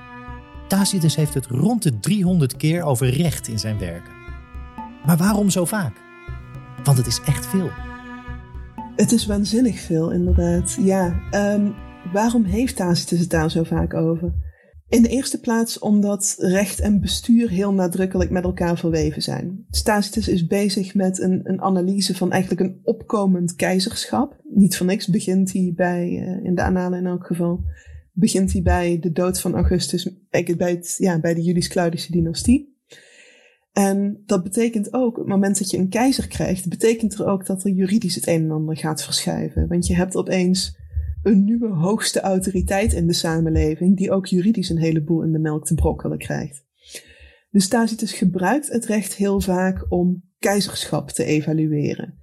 [0.68, 4.12] Tacitus heeft het rond de 300 keer over recht in zijn werken.
[5.04, 5.96] Maar waarom zo vaak?
[6.84, 7.70] Want het is echt veel.
[8.96, 10.76] Het is waanzinnig veel, inderdaad.
[10.80, 11.22] Ja,
[11.54, 11.74] um,
[12.12, 14.34] waarom heeft Tacitus het daar zo vaak over?
[14.88, 19.66] In de eerste plaats omdat recht en bestuur heel nadrukkelijk met elkaar verweven zijn.
[19.82, 24.40] Tacitus is bezig met een, een analyse van eigenlijk een opkomend keizerschap.
[24.54, 27.64] Niet voor niks begint hij bij, uh, in de annalen in elk geval,
[28.12, 32.75] begint hij bij de dood van Augustus, bij, het, ja, bij de Julius-Claudische dynastie.
[33.76, 37.46] En dat betekent ook, op het moment dat je een keizer krijgt, betekent er ook
[37.46, 39.68] dat er juridisch het een en ander gaat verschuiven.
[39.68, 40.78] Want je hebt opeens
[41.22, 45.66] een nieuwe hoogste autoriteit in de samenleving, die ook juridisch een heleboel in de melk
[45.66, 46.64] te brokkelen krijgt.
[47.50, 52.18] Dus Tacitus gebruikt het recht heel vaak om keizerschap te evalueren.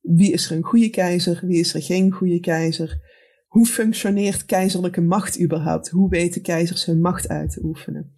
[0.00, 1.40] Wie is er een goede keizer?
[1.46, 3.00] Wie is er geen goede keizer?
[3.46, 5.88] Hoe functioneert keizerlijke macht überhaupt?
[5.88, 8.14] Hoe weten keizers hun macht uit te oefenen?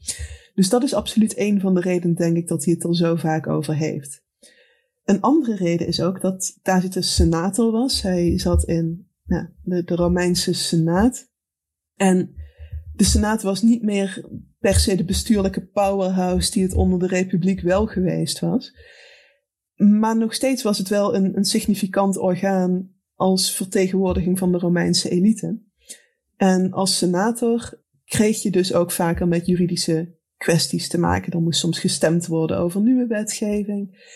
[0.58, 3.16] Dus dat is absoluut een van de redenen, denk ik, dat hij het er zo
[3.16, 4.24] vaak over heeft.
[5.04, 8.02] Een andere reden is ook dat Tacitus senator was.
[8.02, 11.30] Hij zat in de, de Romeinse senaat.
[11.96, 12.34] En
[12.94, 17.60] de senaat was niet meer per se de bestuurlijke powerhouse die het onder de republiek
[17.60, 18.76] wel geweest was.
[19.76, 25.10] Maar nog steeds was het wel een, een significant orgaan als vertegenwoordiging van de Romeinse
[25.10, 25.60] elite.
[26.36, 31.32] En als senator kreeg je dus ook vaker met juridische kwesties te maken.
[31.32, 34.06] Er moest soms gestemd worden over nieuwe wetgeving.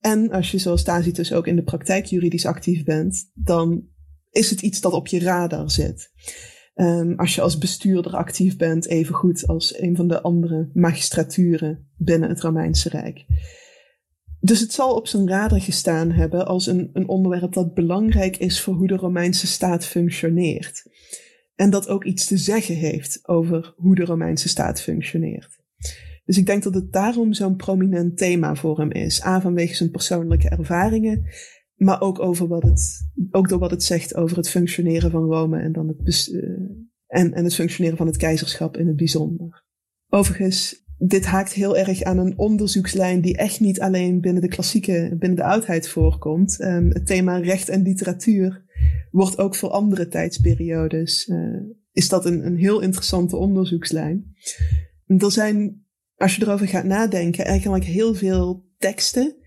[0.00, 3.88] En als je zoals ziet dus ook in de praktijk juridisch actief bent, dan
[4.30, 6.10] is het iets dat op je radar zit.
[6.74, 11.90] Um, als je als bestuurder actief bent, even goed als een van de andere magistraturen
[11.96, 13.26] binnen het Romeinse Rijk.
[14.40, 18.60] Dus het zal op zijn radar gestaan hebben als een, een onderwerp dat belangrijk is
[18.60, 20.82] voor hoe de Romeinse staat functioneert.
[21.54, 25.59] En dat ook iets te zeggen heeft over hoe de Romeinse staat functioneert.
[26.24, 29.24] Dus ik denk dat het daarom zo'n prominent thema voor hem is.
[29.24, 31.24] A, vanwege zijn persoonlijke ervaringen,
[31.74, 35.58] maar ook, over wat het, ook door wat het zegt over het functioneren van Rome
[35.58, 36.42] en, dan het, uh,
[37.06, 39.64] en, en het functioneren van het keizerschap in het bijzonder.
[40.08, 45.16] Overigens, dit haakt heel erg aan een onderzoekslijn die echt niet alleen binnen de klassieke,
[45.18, 46.60] binnen de oudheid voorkomt.
[46.60, 48.64] Um, het thema recht en literatuur
[49.10, 51.60] wordt ook voor andere tijdsperiodes, uh,
[51.92, 54.34] is dat een, een heel interessante onderzoekslijn.
[55.18, 55.84] Er zijn,
[56.16, 59.40] als je erover gaat nadenken, eigenlijk heel veel teksten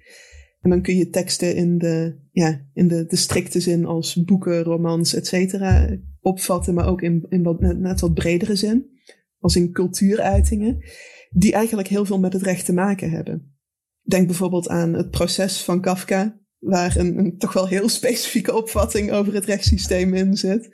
[0.64, 4.64] En dan kun je teksten in de, ja, in de, de strikte zin als boeken,
[4.64, 8.92] romans, et cetera opvatten, maar ook in, in wat, net, wat bredere zin.
[9.40, 10.84] Als in cultuuruitingen,
[11.30, 13.56] die eigenlijk heel veel met het recht te maken hebben.
[14.02, 19.12] Denk bijvoorbeeld aan het proces van Kafka, waar een, een toch wel heel specifieke opvatting
[19.12, 20.70] over het rechtssysteem in zit.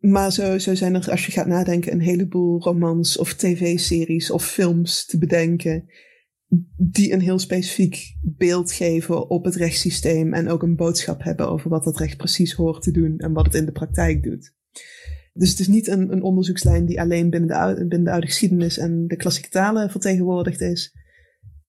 [0.00, 4.46] Maar zo, zo zijn er, als je gaat nadenken, een heleboel romans of tv-series of
[4.46, 5.84] films te bedenken.
[6.76, 10.34] Die een heel specifiek beeld geven op het rechtssysteem.
[10.34, 13.44] En ook een boodschap hebben over wat dat recht precies hoort te doen en wat
[13.44, 14.54] het in de praktijk doet.
[15.32, 18.26] Dus het is niet een, een onderzoekslijn die alleen binnen de, oude, binnen de oude
[18.26, 20.96] geschiedenis en de klassieke talen vertegenwoordigd is.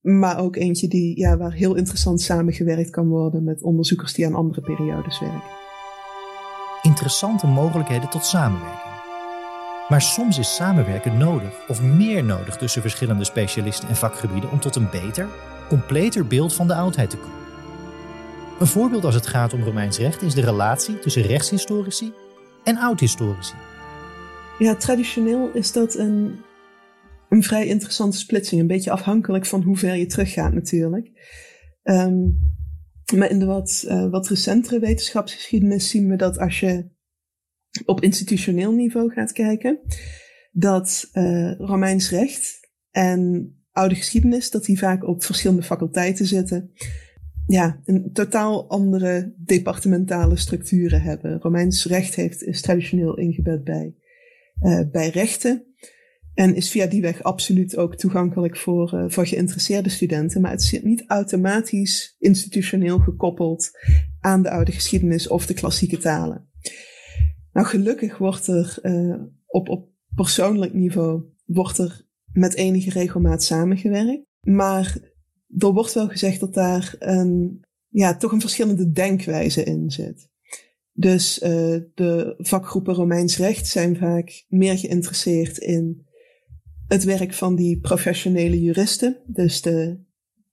[0.02, 4.36] Maar ook eentje die, ja, waar heel interessant samengewerkt kan worden met onderzoekers die aan
[4.36, 5.61] andere periodes werken
[6.82, 8.92] interessante mogelijkheden tot samenwerking.
[9.88, 14.76] Maar soms is samenwerken nodig of meer nodig tussen verschillende specialisten en vakgebieden om tot
[14.76, 15.28] een beter,
[15.68, 17.40] completer beeld van de oudheid te komen.
[18.60, 22.14] Een voorbeeld als het gaat om Romeins recht is de relatie tussen rechtshistorici
[22.64, 23.54] en oudhistorici.
[24.60, 26.40] Ja, traditioneel is dat een,
[27.30, 28.62] een vrij interessante splitsing.
[28.62, 31.12] Een beetje afhankelijk van hoe ver je teruggaat natuurlijk.
[31.84, 32.40] Um,
[33.16, 36.90] maar in de wat, uh, wat recentere wetenschapsgeschiedenis zien we dat als je
[37.86, 39.80] op institutioneel niveau gaat kijken,
[40.52, 46.72] dat uh, Romeins recht en oude geschiedenis, dat die vaak op verschillende faculteiten zitten,
[47.48, 51.40] ja, een totaal andere departementale structuren hebben.
[51.40, 53.96] Romeins recht heeft, is traditioneel ingebed bij,
[54.62, 55.71] uh, bij rechten.
[56.34, 60.42] En is via die weg absoluut ook toegankelijk voor, uh, voor geïnteresseerde studenten.
[60.42, 63.72] Maar het zit niet automatisch institutioneel gekoppeld
[64.20, 66.50] aan de oude geschiedenis of de klassieke talen.
[67.54, 74.26] Nou, gelukkig wordt er uh, op, op persoonlijk niveau wordt er met enige regelmaat samengewerkt.
[74.42, 74.98] Maar
[75.58, 80.30] er wordt wel gezegd dat daar een, ja, toch een verschillende denkwijze in zit.
[80.94, 81.50] Dus uh,
[81.94, 86.06] de vakgroepen Romeins recht zijn vaak meer geïnteresseerd in
[86.92, 90.00] het werk van die professionele juristen, dus de,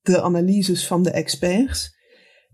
[0.02, 1.96] de analyses van de experts,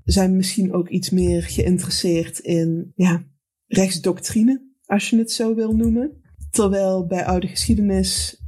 [0.05, 3.27] zijn misschien ook iets meer geïnteresseerd in ja,
[3.67, 6.23] rechtsdoctrine, als je het zo wil noemen.
[6.51, 8.43] Terwijl bij oude geschiedenis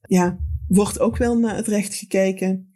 [0.00, 2.74] ja, wordt ook wel naar het recht gekeken,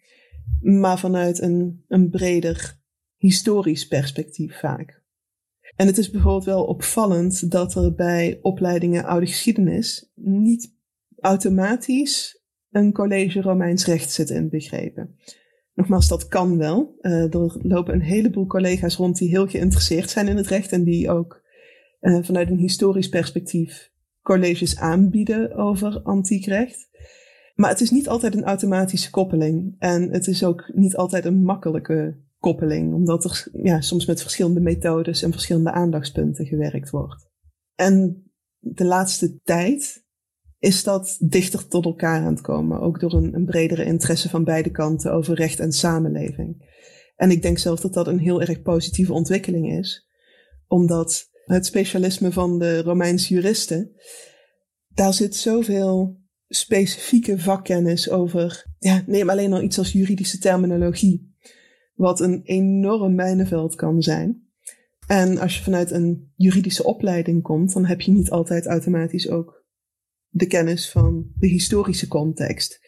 [0.61, 2.81] maar vanuit een, een breder
[3.17, 5.03] historisch perspectief vaak.
[5.77, 10.79] En het is bijvoorbeeld wel opvallend dat er bij opleidingen oude geschiedenis niet
[11.21, 15.17] automatisch een college Romeins recht zit inbegrepen.
[15.75, 16.99] Nogmaals, dat kan wel.
[17.01, 20.85] Uh, er lopen een heleboel collega's rond die heel geïnteresseerd zijn in het recht en
[20.85, 21.43] die ook
[22.01, 23.93] uh, vanuit een historisch perspectief
[24.23, 26.89] colleges aanbieden over antiek recht.
[27.55, 29.75] Maar het is niet altijd een automatische koppeling.
[29.79, 34.61] En het is ook niet altijd een makkelijke koppeling, omdat er ja, soms met verschillende
[34.61, 37.29] methodes en verschillende aandachtspunten gewerkt wordt.
[37.75, 38.25] En
[38.59, 40.05] de laatste tijd
[40.61, 42.81] is dat dichter tot elkaar aan het komen.
[42.81, 46.69] Ook door een, een bredere interesse van beide kanten over recht en samenleving.
[47.17, 50.09] En ik denk zelf dat dat een heel erg positieve ontwikkeling is.
[50.67, 53.93] Omdat het specialisme van de Romeinse juristen,
[54.89, 58.67] daar zit zoveel specifieke vakkennis over.
[58.79, 61.35] Ja, neem alleen al iets als juridische terminologie.
[61.95, 64.49] Wat een enorm mijnenveld kan zijn.
[65.07, 69.60] En als je vanuit een juridische opleiding komt, dan heb je niet altijd automatisch ook
[70.31, 72.81] de kennis van de historische context.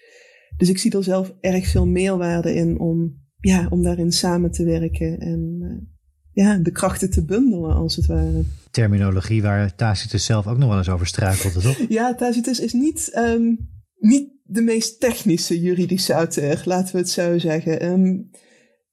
[0.56, 4.64] Dus ik zie er zelf erg veel meerwaarde in om, ja, om daarin samen te
[4.64, 5.92] werken en uh,
[6.32, 8.42] ja, de krachten te bundelen, als het ware.
[8.70, 11.84] Terminologie waar Tacitus zelf ook nog wel eens over struikelde, toch?
[11.98, 13.58] ja, Tacitus is niet, um,
[13.98, 17.84] niet de meest technische juridische auteur, laten we het zo zeggen.
[17.84, 18.30] Um,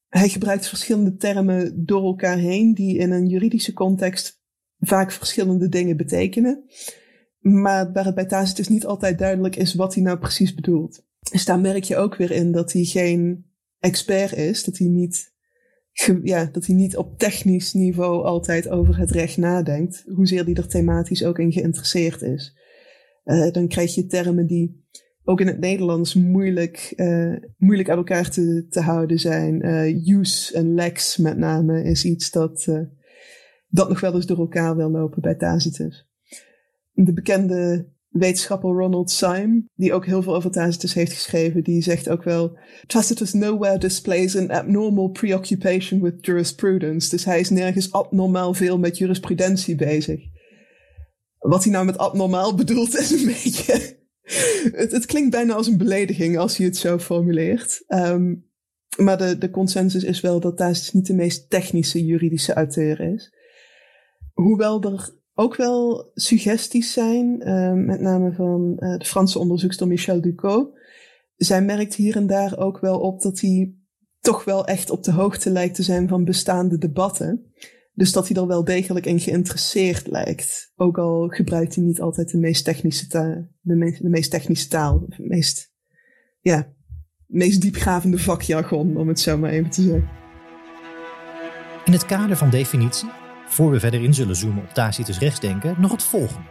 [0.07, 4.41] hij gebruikt verschillende termen door elkaar heen die in een juridische context
[4.79, 6.63] vaak verschillende dingen betekenen.
[7.39, 11.07] Maar waar het bij Tacitus niet altijd duidelijk is wat hij nou precies bedoelt.
[11.31, 13.45] Dus daar merk je ook weer in dat hij geen
[13.79, 14.63] expert is.
[14.63, 15.33] Dat hij niet,
[16.23, 20.03] ja, dat hij niet op technisch niveau altijd over het recht nadenkt.
[20.13, 22.57] Hoezeer hij er thematisch ook in geïnteresseerd is.
[23.25, 24.87] Uh, dan krijg je termen die
[25.23, 29.65] ook in het Nederlands moeilijk, uh, moeilijk uit elkaar te, te houden zijn.
[29.65, 32.67] Uh, use en lex met name is iets dat,
[33.67, 36.08] dat nog wel eens door elkaar wil lopen bij Tacitus
[37.05, 42.09] de bekende wetenschapper Ronald Syme, die ook heel veel over Tacitus heeft geschreven, die zegt
[42.09, 47.09] ook wel: Tacitus nowhere displays an abnormal preoccupation with jurisprudence.
[47.09, 50.21] Dus hij is nergens abnormaal veel met jurisprudentie bezig.
[51.37, 53.97] Wat hij nou met abnormaal bedoelt is een beetje.
[54.71, 57.83] het, klinkt bijna als een belediging als hij het zo formuleert.
[57.87, 58.47] Um,
[58.97, 63.33] maar de, de consensus is wel dat Tacitus niet de meest technische juridische auteur is.
[64.33, 70.21] Hoewel er ook wel suggesties zijn, uh, met name van uh, de Franse onderzoekster Michel
[70.21, 70.79] Ducot.
[71.35, 73.73] Zij merkt hier en daar ook wel op dat hij
[74.19, 77.51] toch wel echt op de hoogte lijkt te zijn van bestaande debatten.
[77.93, 80.71] Dus dat hij er wel degelijk in geïnteresseerd lijkt.
[80.75, 85.05] Ook al gebruikt hij niet altijd de meest technische taal, de, meest, meest technische taal,
[85.17, 85.73] meest,
[86.39, 86.73] ja,
[87.25, 90.09] meest diepgravende vakjargon, om het zo maar even te zeggen.
[91.85, 93.09] In het kader van definitie,
[93.49, 96.47] voor we verder in zullen zoomen op Tacitus rechtsdenken, nog het volgende.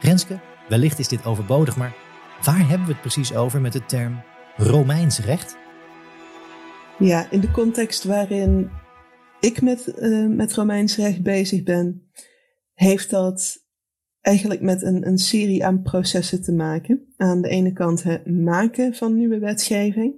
[0.00, 1.96] Renske, wellicht is dit overbodig, maar
[2.42, 4.22] waar hebben we het precies over met de term
[4.56, 5.56] Romeins recht?
[6.98, 8.70] Ja, in de context waarin
[9.40, 12.10] ik met, uh, met Romeins recht bezig ben,
[12.74, 13.64] heeft dat
[14.20, 17.12] eigenlijk met een, een serie aan processen te maken.
[17.16, 20.14] Aan de ene kant het maken van nieuwe wetgeving.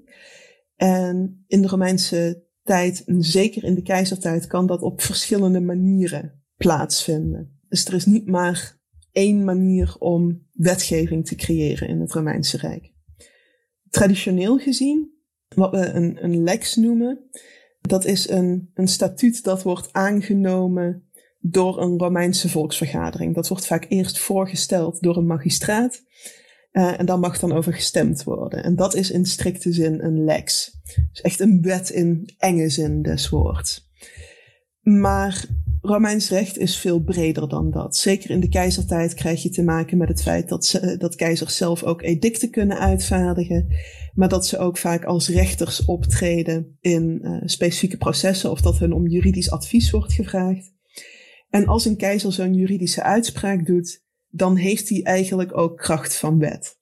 [0.77, 6.43] En in de Romeinse tijd, en zeker in de keizertijd, kan dat op verschillende manieren
[6.57, 7.61] plaatsvinden.
[7.69, 8.79] Dus er is niet maar
[9.13, 12.93] één manier om wetgeving te creëren in het Romeinse Rijk.
[13.91, 15.11] Traditioneel gezien,
[15.55, 17.31] wat we een, een lex noemen,
[17.81, 21.09] dat is een, een statuut dat wordt aangenomen
[21.41, 23.35] door een Romeinse volksvergadering.
[23.35, 26.03] Dat wordt vaak eerst voorgesteld door een magistraat.
[26.77, 28.65] Uh, en daar mag dan over gestemd worden.
[28.65, 30.73] En dat is in strikte zin een lex.
[31.13, 33.91] Dus echt een wet in enge zin des woords.
[34.81, 35.47] Maar
[35.81, 37.97] Romeins recht is veel breder dan dat.
[37.97, 41.57] Zeker in de keizertijd krijg je te maken met het feit dat, ze, dat keizers
[41.57, 43.67] zelf ook edicten kunnen uitvaardigen.
[44.15, 48.93] Maar dat ze ook vaak als rechters optreden in uh, specifieke processen of dat hun
[48.93, 50.73] om juridisch advies wordt gevraagd.
[51.51, 54.05] En als een keizer zo'n juridische uitspraak doet,
[54.37, 56.79] dan heeft hij eigenlijk ook kracht van wet.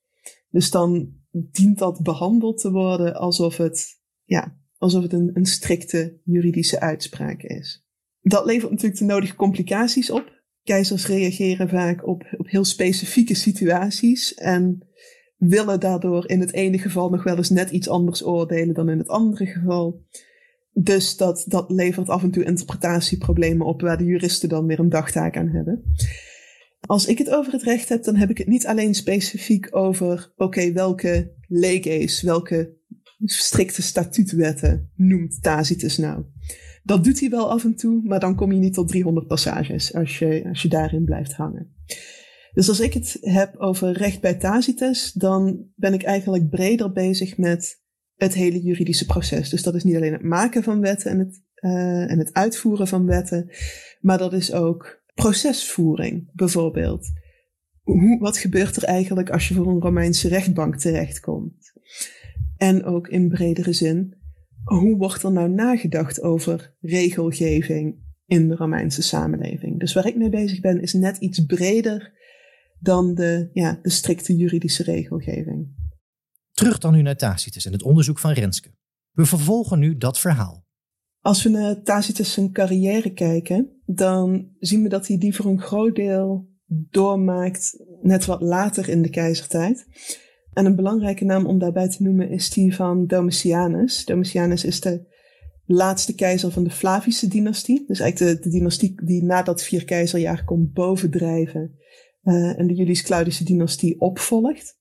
[0.50, 6.20] Dus dan dient dat behandeld te worden alsof het, ja, alsof het een, een strikte
[6.24, 7.84] juridische uitspraak is.
[8.20, 10.42] Dat levert natuurlijk de nodige complicaties op.
[10.62, 14.86] Keizers reageren vaak op, op heel specifieke situaties en
[15.36, 18.98] willen daardoor in het ene geval nog wel eens net iets anders oordelen dan in
[18.98, 20.02] het andere geval.
[20.72, 24.88] Dus dat, dat levert af en toe interpretatieproblemen op waar de juristen dan weer een
[24.88, 25.94] dagtaak aan hebben.
[26.86, 30.32] Als ik het over het recht heb, dan heb ik het niet alleen specifiek over,
[30.36, 32.76] oké, welke leges, welke
[33.24, 36.24] strikte statuutwetten noemt Tacitus nou?
[36.82, 39.94] Dat doet hij wel af en toe, maar dan kom je niet tot 300 passages
[39.94, 41.74] als je, als je daarin blijft hangen.
[42.52, 47.36] Dus als ik het heb over recht bij Tacitus, dan ben ik eigenlijk breder bezig
[47.36, 47.82] met
[48.14, 49.50] het hele juridische proces.
[49.50, 52.88] Dus dat is niet alleen het maken van wetten en het, uh, en het uitvoeren
[52.88, 53.50] van wetten,
[54.00, 57.12] maar dat is ook procesvoering bijvoorbeeld.
[57.82, 61.72] Hoe, wat gebeurt er eigenlijk als je voor een Romeinse rechtbank terechtkomt?
[62.56, 64.16] En ook in bredere zin,
[64.64, 69.80] hoe wordt er nou nagedacht over regelgeving in de Romeinse samenleving?
[69.80, 72.12] Dus waar ik mee bezig ben is net iets breder
[72.78, 75.68] dan de, ja, de strikte juridische regelgeving.
[76.50, 78.74] Terug dan nu naar Tacitus en het onderzoek van Renske.
[79.10, 80.63] We vervolgen nu dat verhaal.
[81.24, 85.60] Als we naar Tacitus zijn carrière kijken, dan zien we dat hij die voor een
[85.60, 89.86] groot deel doormaakt net wat later in de keizertijd.
[90.52, 94.04] En een belangrijke naam om daarbij te noemen is die van Domitianus.
[94.04, 95.06] Domitianus is de
[95.66, 97.84] laatste keizer van de Flavische dynastie.
[97.86, 101.78] Dus eigenlijk de, dynastie die na dat vier keizerjaar komt bovendrijven
[102.22, 104.78] uh, en de Julius-Claudische dynastie opvolgt.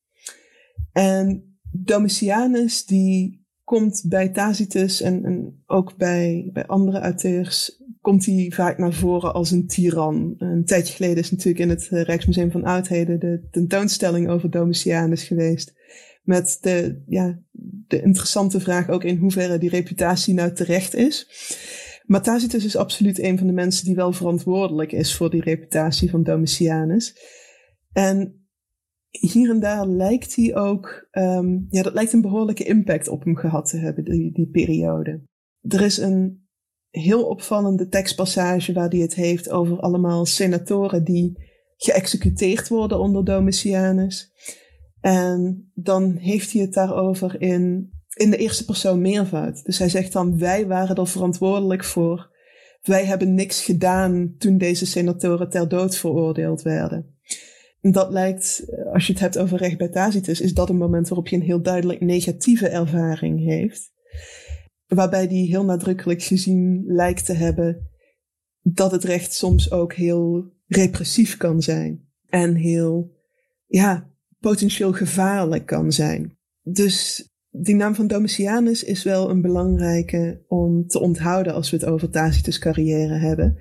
[0.91, 3.43] En Domitianus die
[3.74, 9.34] komt bij Tacitus en, en ook bij, bij andere auteurs komt hij vaak naar voren
[9.34, 10.36] als een tiran.
[10.38, 15.24] Een tijdje geleden is natuurlijk in het eh, Rijksmuseum van Oudheden de tentoonstelling over Domitianus
[15.24, 15.74] geweest.
[16.24, 17.39] Met de, ja,
[17.88, 21.28] de interessante vraag ook in hoeverre die reputatie nou terecht is.
[22.05, 26.09] Maar Tacitus is absoluut een van de mensen die wel verantwoordelijk is voor die reputatie
[26.09, 27.17] van Domitianus.
[27.91, 28.43] En
[29.20, 33.36] hier en daar lijkt hij ook, um, ja, dat lijkt een behoorlijke impact op hem
[33.36, 35.22] gehad te hebben, die, die periode.
[35.61, 36.47] Er is een
[36.89, 44.32] heel opvallende tekstpassage waar hij het heeft over allemaal senatoren die geëxecuteerd worden onder Domitianus.
[44.99, 49.66] En dan heeft hij het daarover in, in de eerste persoon meervoud.
[49.66, 52.32] Dus hij zegt dan, wij waren er verantwoordelijk voor.
[52.82, 57.12] Wij hebben niks gedaan toen deze senatoren ter dood veroordeeld werden
[57.92, 61.28] dat lijkt, als je het hebt over recht bij Tacitus, is dat een moment waarop
[61.28, 63.92] je een heel duidelijk negatieve ervaring heeft.
[64.88, 67.90] Waarbij die heel nadrukkelijk gezien lijkt te hebben
[68.62, 72.08] dat het recht soms ook heel repressief kan zijn.
[72.30, 73.12] En heel,
[73.68, 74.10] ja,
[74.40, 76.38] potentieel gevaarlijk kan zijn.
[76.62, 81.86] Dus die naam van Domitianus is wel een belangrijke om te onthouden als we het
[81.86, 83.58] over Tacitus' carrière hebben.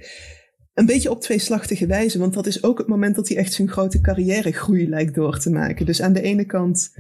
[0.75, 3.69] Een beetje op tweeslachtige wijze, want dat is ook het moment dat hij echt zijn
[3.69, 5.87] grote carrièregroei lijkt door te maken.
[5.87, 6.97] Dus aan de ene kant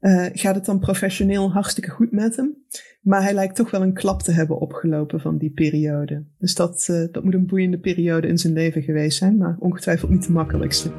[0.00, 2.56] uh, gaat het dan professioneel hartstikke goed met hem,
[3.00, 6.24] maar hij lijkt toch wel een klap te hebben opgelopen van die periode.
[6.38, 10.10] Dus dat, uh, dat moet een boeiende periode in zijn leven geweest zijn, maar ongetwijfeld
[10.10, 10.90] niet de makkelijkste.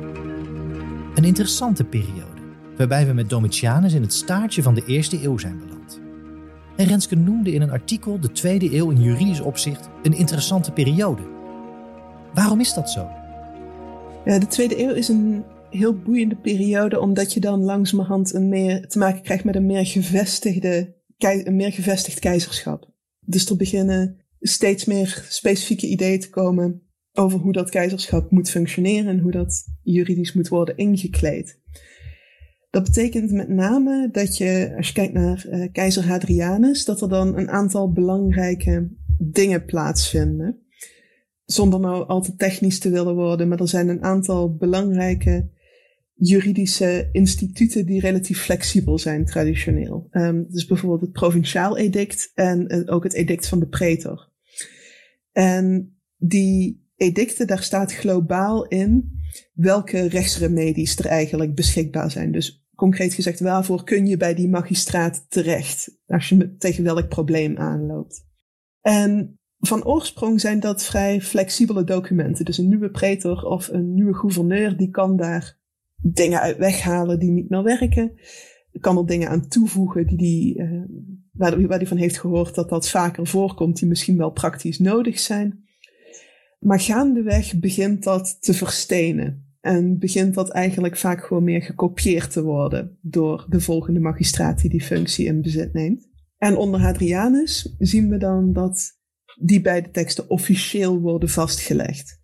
[1.16, 2.42] Een interessante periode
[2.78, 6.02] waarbij we met Domitianus in het staartje van de eerste eeuw zijn beland.
[6.78, 11.35] En Renske noemde in een artikel de tweede eeuw in juridisch opzicht een interessante periode.
[12.36, 13.10] Waarom is dat zo?
[14.26, 18.98] De tweede eeuw is een heel boeiende periode, omdat je dan langzamerhand een meer, te
[18.98, 22.92] maken krijgt met een meer, gevestigde, een meer gevestigd keizerschap.
[23.20, 26.82] Dus er beginnen steeds meer specifieke ideeën te komen
[27.14, 31.60] over hoe dat keizerschap moet functioneren en hoe dat juridisch moet worden ingekleed.
[32.70, 37.10] Dat betekent met name dat je, als je kijkt naar uh, keizer Hadrianus, dat er
[37.10, 40.65] dan een aantal belangrijke dingen plaatsvinden.
[41.46, 45.50] Zonder nou al te technisch te willen worden, maar er zijn een aantal belangrijke
[46.14, 50.08] juridische instituten die relatief flexibel zijn traditioneel.
[50.12, 54.32] Um, dus bijvoorbeeld het provinciaal edict en ook het edict van de pretor.
[55.32, 59.20] En die edicten, daar staat globaal in
[59.54, 62.32] welke rechtsremedies er eigenlijk beschikbaar zijn.
[62.32, 67.58] Dus concreet gezegd, waarvoor kun je bij die magistraat terecht als je tegen welk probleem
[67.58, 68.26] aanloopt.
[68.82, 72.46] En van oorsprong zijn dat vrij flexibele documenten.
[72.46, 75.58] Dus een nieuwe pretor of een nieuwe gouverneur, die kan daar
[75.96, 78.12] dingen uit weghalen die niet meer werken.
[78.80, 80.82] Kan er dingen aan toevoegen die die, uh,
[81.32, 85.20] waar, waar die van heeft gehoord dat dat vaker voorkomt, die misschien wel praktisch nodig
[85.20, 85.64] zijn.
[86.60, 89.44] Maar gaandeweg begint dat te verstenen.
[89.62, 94.70] En begint dat eigenlijk vaak gewoon meer gekopieerd te worden door de volgende magistraat die
[94.70, 96.10] die functie in bezit neemt.
[96.38, 98.95] En onder Hadrianus zien we dan dat
[99.42, 102.20] die beide teksten officieel worden vastgelegd.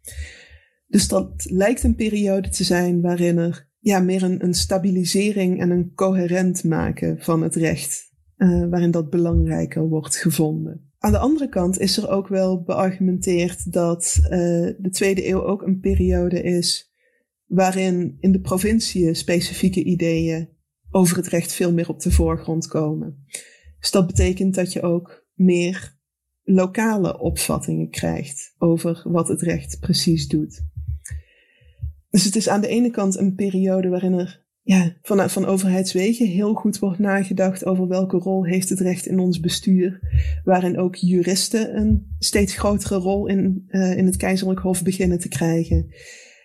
[0.88, 5.70] Dus dat lijkt een periode te zijn waarin er ja, meer een, een stabilisering en
[5.70, 10.92] een coherent maken van het recht, uh, waarin dat belangrijker wordt gevonden.
[10.98, 14.30] Aan de andere kant is er ook wel beargumenteerd dat uh,
[14.78, 16.92] de tweede eeuw ook een periode is
[17.46, 20.50] waarin in de provinciën specifieke ideeën
[20.92, 23.26] over het recht veel meer op de voorgrond komen.
[23.80, 26.00] Dus dat betekent dat je ook meer
[26.54, 30.64] lokale opvattingen krijgt over wat het recht precies doet.
[32.10, 36.28] Dus het is aan de ene kant een periode waarin er ja, vanuit van overheidswegen
[36.28, 40.00] heel goed wordt nagedacht over welke rol heeft het recht in ons bestuur,
[40.44, 45.28] waarin ook juristen een steeds grotere rol in, uh, in het keizerlijk hof beginnen te
[45.28, 45.90] krijgen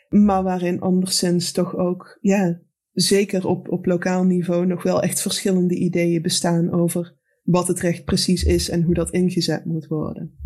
[0.09, 2.61] maar waarin anderszins toch ook, ja,
[2.93, 7.15] zeker op, op lokaal niveau nog wel echt verschillende ideeën bestaan over
[7.47, 10.37] wat het recht precies is en hoe dat ingezet moet worden.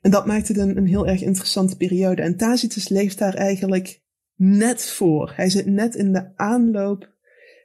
[0.00, 2.22] En dat maakt het een, een heel erg interessante periode.
[2.22, 4.02] En Tacitus leeft daar eigenlijk
[4.36, 5.32] net voor.
[5.36, 7.12] Hij zit net in de aanloop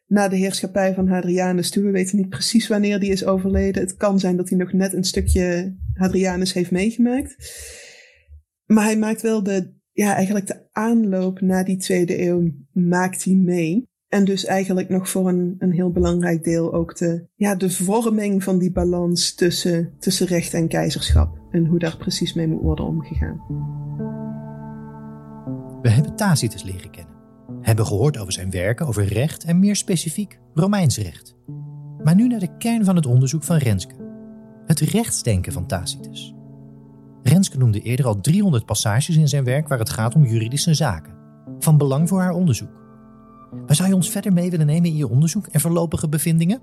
[0.07, 1.83] naar de heerschappij van Hadrianus toe.
[1.83, 3.81] We weten niet precies wanneer die is overleden.
[3.81, 7.35] Het kan zijn dat hij nog net een stukje Hadrianus heeft meegemaakt.
[8.65, 13.33] Maar hij maakt wel de, ja, eigenlijk de aanloop naar die tweede eeuw maakt hij
[13.33, 13.87] mee.
[14.09, 18.43] En dus eigenlijk nog voor een, een heel belangrijk deel ook de, ja, de vorming
[18.43, 21.39] van die balans tussen, tussen recht en keizerschap.
[21.51, 23.41] En hoe daar precies mee moet worden omgegaan.
[25.81, 27.13] We hebben Tacitus leren kennen.
[27.61, 31.35] Hebben gehoord over zijn werken over recht en meer specifiek Romeins recht.
[32.03, 33.95] Maar nu naar de kern van het onderzoek van Renske.
[34.65, 36.33] Het rechtsdenken van Tacitus.
[37.23, 41.17] Renske noemde eerder al 300 passages in zijn werk waar het gaat om juridische zaken.
[41.59, 42.78] Van belang voor haar onderzoek.
[43.51, 46.61] Maar zou je ons verder mee willen nemen in je onderzoek en voorlopige bevindingen?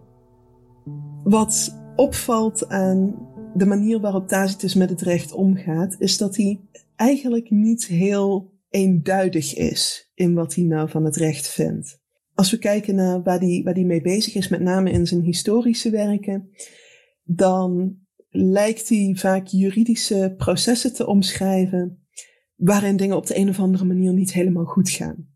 [1.25, 3.15] Wat opvalt aan
[3.55, 6.61] de manier waarop Tacitus met het recht omgaat, is dat hij
[6.97, 12.01] eigenlijk niet heel eenduidig is in wat hij nou van het recht vindt.
[12.35, 15.21] Als we kijken naar waar hij, waar hij mee bezig is, met name in zijn
[15.21, 16.51] historische werken,
[17.23, 17.97] dan
[18.29, 22.07] lijkt hij vaak juridische processen te omschrijven
[22.57, 25.36] waarin dingen op de een of andere manier niet helemaal goed gaan.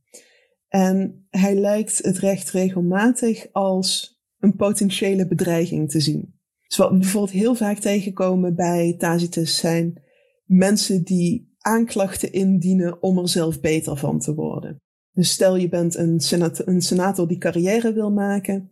[0.70, 6.38] En hij lijkt het recht regelmatig als een potentiële bedreiging te zien.
[6.66, 10.02] Dus wat we bijvoorbeeld heel vaak tegenkomen bij Tacitus zijn
[10.44, 14.76] mensen die aanklachten indienen om er zelf beter van te worden.
[15.12, 18.70] Dus stel je bent een, senator, een senator die carrière wil maken,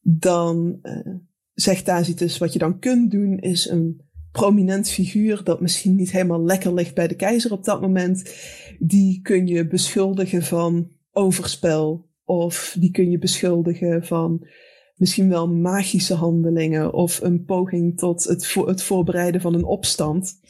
[0.00, 1.14] dan uh,
[1.52, 4.00] zegt Tacitus, wat je dan kunt doen is een
[4.32, 8.34] prominent figuur dat misschien niet helemaal lekker ligt bij de keizer op dat moment,
[8.78, 14.46] die kun je beschuldigen van overspel of die kun je beschuldigen van
[14.96, 20.40] misschien wel magische handelingen of een poging tot het, het voorbereiden van een opstand.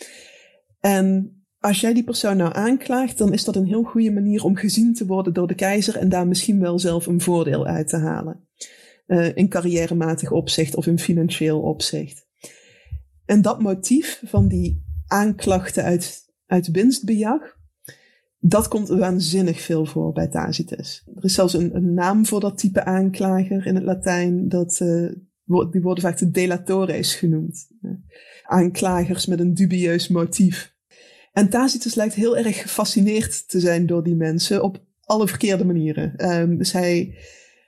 [0.81, 4.57] En als jij die persoon nou aanklaagt, dan is dat een heel goede manier om
[4.57, 7.97] gezien te worden door de keizer en daar misschien wel zelf een voordeel uit te
[7.97, 8.49] halen.
[9.07, 12.27] Uh, in carrièrematig opzicht of in financieel opzicht.
[13.25, 17.56] En dat motief van die aanklachten uit, uit winstbejag,
[18.49, 21.05] dat komt waanzinnig veel voor bij Tacitus.
[21.17, 24.49] Er is zelfs een, een naam voor dat type aanklager in het Latijn.
[24.49, 25.11] Dat, uh,
[25.71, 27.69] die worden vaak de delatores genoemd.
[27.83, 27.91] Uh,
[28.43, 30.75] aanklagers met een dubieus motief.
[31.33, 36.31] En Tacitus lijkt heel erg gefascineerd te zijn door die mensen op alle verkeerde manieren.
[36.33, 37.19] Um, dus hij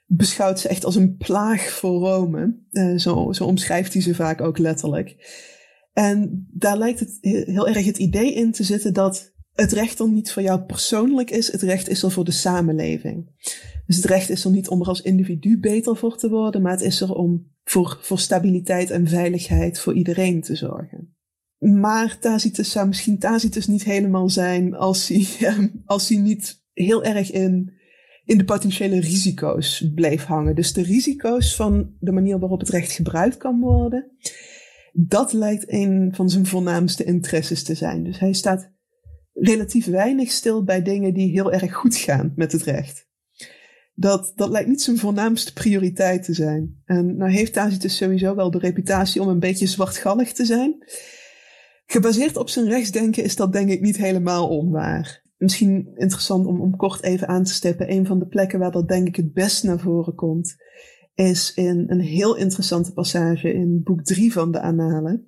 [0.06, 2.56] beschouwt ze echt als een plaag voor Rome.
[2.70, 5.16] Uh, zo, zo omschrijft hij ze vaak ook letterlijk.
[5.92, 10.14] En daar lijkt het heel erg het idee in te zitten dat het recht dan
[10.14, 13.26] niet voor jou persoonlijk is, het recht is er voor de samenleving.
[13.86, 16.72] Dus het recht is er niet om er als individu beter voor te worden, maar
[16.72, 21.16] het is er om voor, voor stabiliteit en veiligheid voor iedereen te zorgen.
[21.58, 25.26] Maar Tacitus zou misschien Tacitus niet helemaal zijn als hij,
[25.84, 27.72] als hij niet heel erg in,
[28.24, 30.54] in de potentiële risico's bleef hangen.
[30.54, 34.10] Dus de risico's van de manier waarop het recht gebruikt kan worden,
[34.92, 38.04] dat lijkt een van zijn voornaamste interesses te zijn.
[38.04, 38.76] Dus hij staat
[39.40, 43.06] relatief weinig stil bij dingen die heel erg goed gaan met het recht.
[43.94, 46.82] Dat, dat lijkt niet zijn voornaamste prioriteit te zijn.
[46.84, 50.84] En nou heeft Tacitus sowieso wel de reputatie om een beetje zwartgallig te zijn.
[51.86, 55.22] Gebaseerd op zijn rechtsdenken is dat denk ik niet helemaal onwaar.
[55.36, 57.92] Misschien interessant om, om kort even aan te stippen.
[57.92, 60.56] Een van de plekken waar dat denk ik het best naar voren komt,
[61.14, 65.26] is in een heel interessante passage in boek 3 van de Annalen.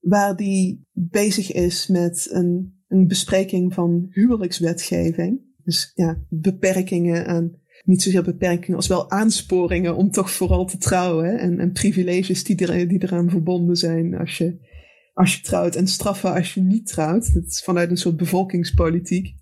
[0.00, 5.40] Waar die bezig is met een, een bespreking van huwelijkswetgeving.
[5.64, 7.52] Dus ja, beperkingen aan,
[7.84, 11.38] niet zozeer beperkingen als wel aansporingen om toch vooral te trouwen.
[11.38, 14.74] En, en privileges die, er, die eraan verbonden zijn als je
[15.16, 17.34] als je trouwt en straffen als je niet trouwt.
[17.34, 19.34] Dat is vanuit een soort bevolkingspolitiek.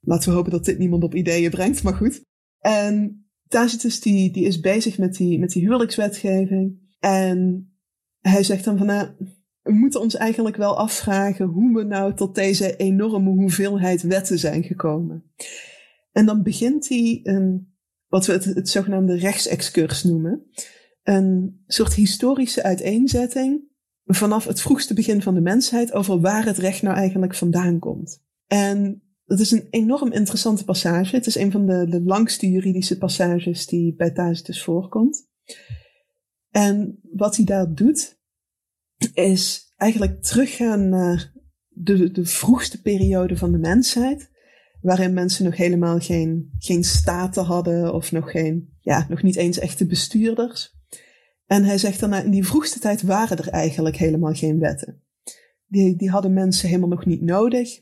[0.00, 2.24] Laten we hopen dat dit niemand op ideeën brengt, maar goed.
[2.58, 6.78] En Tacitus die, die is bezig met die, met die huwelijkswetgeving.
[6.98, 7.70] En
[8.20, 9.08] hij zegt dan van, nou,
[9.62, 14.62] we moeten ons eigenlijk wel afvragen hoe we nou tot deze enorme hoeveelheid wetten zijn
[14.62, 15.24] gekomen.
[16.12, 17.74] En dan begint hij een,
[18.08, 20.46] wat we het, zogenaamde rechtsexcurs noemen.
[21.02, 23.70] Een soort historische uiteenzetting
[24.04, 28.22] vanaf het vroegste begin van de mensheid over waar het recht nou eigenlijk vandaan komt.
[28.46, 31.16] En dat is een enorm interessante passage.
[31.16, 35.28] Het is een van de, de langste juridische passages die bij Tacitus voorkomt.
[36.50, 38.20] En wat hij daar doet,
[39.14, 41.32] is eigenlijk teruggaan naar
[41.68, 44.30] de, de vroegste periode van de mensheid,
[44.80, 49.58] waarin mensen nog helemaal geen, geen staten hadden of nog, geen, ja, nog niet eens
[49.58, 50.80] echte bestuurders.
[51.46, 55.02] En hij zegt dan, in die vroegste tijd waren er eigenlijk helemaal geen wetten.
[55.66, 57.80] Die, die hadden mensen helemaal nog niet nodig.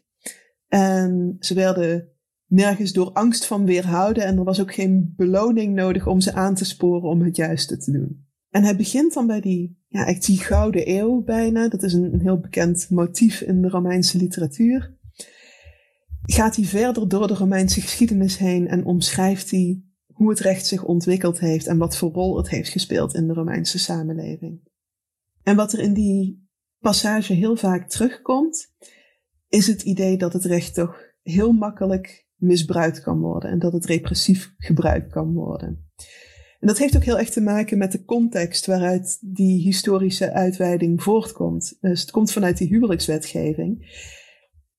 [0.68, 2.08] En ze werden
[2.46, 4.24] nergens door angst van weerhouden.
[4.24, 7.76] En er was ook geen beloning nodig om ze aan te sporen om het juiste
[7.76, 8.26] te doen.
[8.50, 11.68] En hij begint dan bij die, ja, echt die gouden eeuw bijna.
[11.68, 14.98] Dat is een, een heel bekend motief in de Romeinse literatuur.
[16.22, 20.84] Gaat hij verder door de Romeinse geschiedenis heen en omschrijft hij hoe het recht zich
[20.84, 24.60] ontwikkeld heeft en wat voor rol het heeft gespeeld in de Romeinse samenleving.
[25.42, 28.72] En wat er in die passage heel vaak terugkomt,
[29.48, 33.84] is het idee dat het recht toch heel makkelijk misbruikt kan worden en dat het
[33.84, 35.90] repressief gebruikt kan worden.
[36.60, 41.02] En dat heeft ook heel erg te maken met de context waaruit die historische uitweiding
[41.02, 41.76] voortkomt.
[41.80, 43.98] Dus het komt vanuit die huwelijkswetgeving.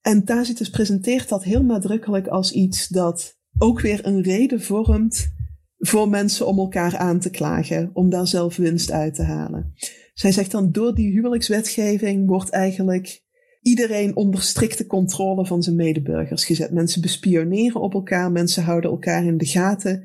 [0.01, 5.33] En Tacitus presenteert dat heel nadrukkelijk als iets dat ook weer een reden vormt
[5.77, 9.73] voor mensen om elkaar aan te klagen, om daar zelf winst uit te halen.
[10.13, 13.23] Zij zegt dan, door die huwelijkswetgeving wordt eigenlijk
[13.61, 16.71] iedereen onder strikte controle van zijn medeburgers gezet.
[16.71, 20.03] Mensen bespioneren op elkaar, mensen houden elkaar in de gaten.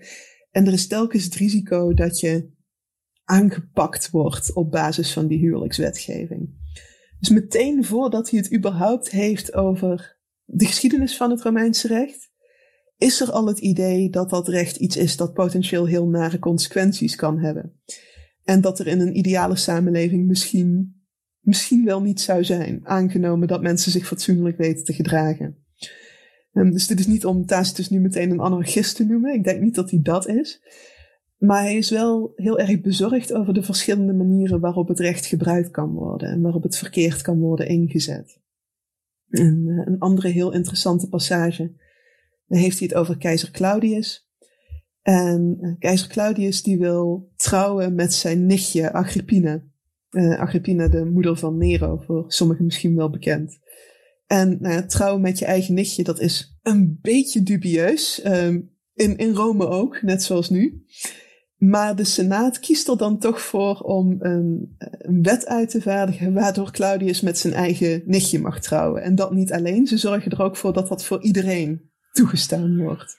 [0.56, 2.50] En er is telkens het risico dat je
[3.24, 6.48] aangepakt wordt op basis van die huwelijkswetgeving.
[7.18, 12.30] Dus meteen voordat hij het überhaupt heeft over de geschiedenis van het Romeinse recht,
[12.96, 17.16] is er al het idee dat dat recht iets is dat potentieel heel nare consequenties
[17.16, 17.80] kan hebben.
[18.44, 21.02] En dat er in een ideale samenleving misschien,
[21.40, 25.65] misschien wel niet zou zijn, aangenomen dat mensen zich fatsoenlijk weten te gedragen.
[26.56, 29.34] Um, dus dit is niet om Tacitus nu meteen een anarchist te noemen.
[29.34, 30.62] Ik denk niet dat hij dat is.
[31.38, 35.70] Maar hij is wel heel erg bezorgd over de verschillende manieren waarop het recht gebruikt
[35.70, 38.40] kan worden en waarop het verkeerd kan worden ingezet.
[39.28, 41.74] En, uh, een andere heel interessante passage
[42.46, 44.28] dan heeft hij het over keizer Claudius.
[45.02, 49.62] En uh, keizer Claudius die wil trouwen met zijn nichtje Agrippina.
[50.10, 53.58] Uh, Agrippina, de moeder van Nero, voor sommigen misschien wel bekend.
[54.26, 58.24] En ja, trouwen met je eigen nichtje, dat is een beetje dubieus.
[58.24, 60.84] Um, in, in Rome ook, net zoals nu.
[61.56, 66.32] Maar de Senaat kiest er dan toch voor om een, een, wet uit te vaardigen
[66.32, 69.02] waardoor Claudius met zijn eigen nichtje mag trouwen.
[69.02, 73.16] En dat niet alleen, ze zorgen er ook voor dat dat voor iedereen toegestaan wordt.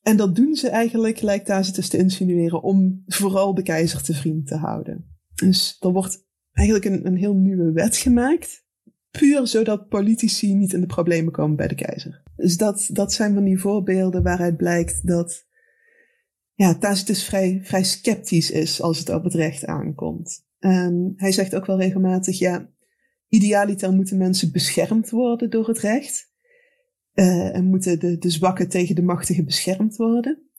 [0.00, 4.46] En dat doen ze eigenlijk, lijkt Tacitus te insinueren, om vooral de keizer te vriend
[4.46, 5.18] te houden.
[5.34, 8.64] Dus er wordt eigenlijk een, een heel nieuwe wet gemaakt,
[9.10, 12.22] puur zodat politici niet in de problemen komen bij de keizer.
[12.36, 15.46] Dus dat, dat zijn van die voorbeelden waaruit blijkt dat
[16.54, 20.44] ja, Tacitus vrij, vrij sceptisch is als het op het recht aankomt.
[20.58, 22.70] En hij zegt ook wel regelmatig, ja,
[23.28, 26.28] idealiter moeten mensen beschermd worden door het recht.
[27.14, 30.49] Uh, en moeten de, de zwakken tegen de machtigen beschermd worden.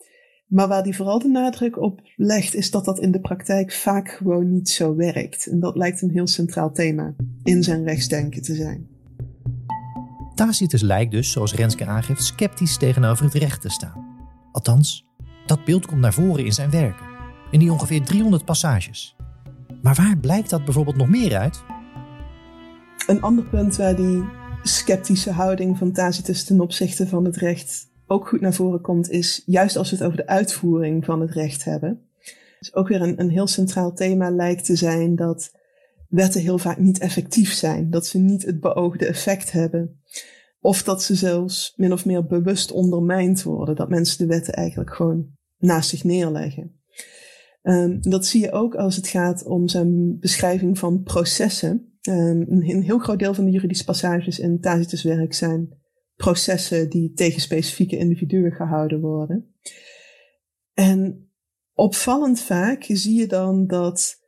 [0.51, 4.09] Maar waar hij vooral de nadruk op legt, is dat dat in de praktijk vaak
[4.09, 5.47] gewoon niet zo werkt.
[5.47, 8.87] En dat lijkt een heel centraal thema in zijn rechtsdenken te zijn.
[10.35, 14.05] Tacitus lijkt dus, zoals Renske aangeeft, sceptisch tegenover het recht te staan.
[14.51, 15.07] Althans,
[15.45, 17.05] dat beeld komt naar voren in zijn werken,
[17.51, 19.15] in die ongeveer 300 passages.
[19.81, 21.63] Maar waar blijkt dat bijvoorbeeld nog meer uit?
[23.07, 24.23] Een ander punt waar die
[24.63, 29.43] sceptische houding van Tacitus ten opzichte van het recht ook goed naar voren komt, is
[29.45, 32.01] juist als we het over de uitvoering van het recht hebben.
[32.59, 35.51] Dus ook weer een, een heel centraal thema lijkt te zijn dat
[36.09, 40.01] wetten heel vaak niet effectief zijn, dat ze niet het beoogde effect hebben.
[40.59, 44.95] Of dat ze zelfs min of meer bewust ondermijnd worden, dat mensen de wetten eigenlijk
[44.95, 46.79] gewoon naast zich neerleggen.
[47.63, 51.95] Um, dat zie je ook als het gaat om zijn beschrijving van processen.
[52.09, 55.80] Um, een, heel groot deel van de juridische passages in Tacitus werk zijn
[56.21, 59.55] processen die tegen specifieke individuen gehouden worden.
[60.73, 61.29] En
[61.73, 64.19] opvallend vaak zie je dan dat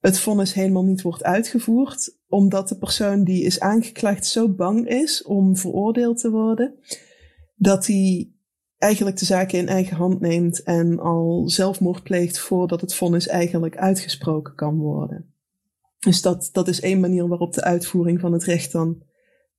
[0.00, 5.22] het vonnis helemaal niet wordt uitgevoerd, omdat de persoon die is aangeklaagd zo bang is
[5.22, 6.74] om veroordeeld te worden,
[7.54, 8.32] dat hij
[8.78, 13.76] eigenlijk de zaken in eigen hand neemt en al zelfmoord pleegt voordat het vonnis eigenlijk
[13.76, 15.34] uitgesproken kan worden.
[15.98, 19.02] Dus dat, dat is één manier waarop de uitvoering van het recht dan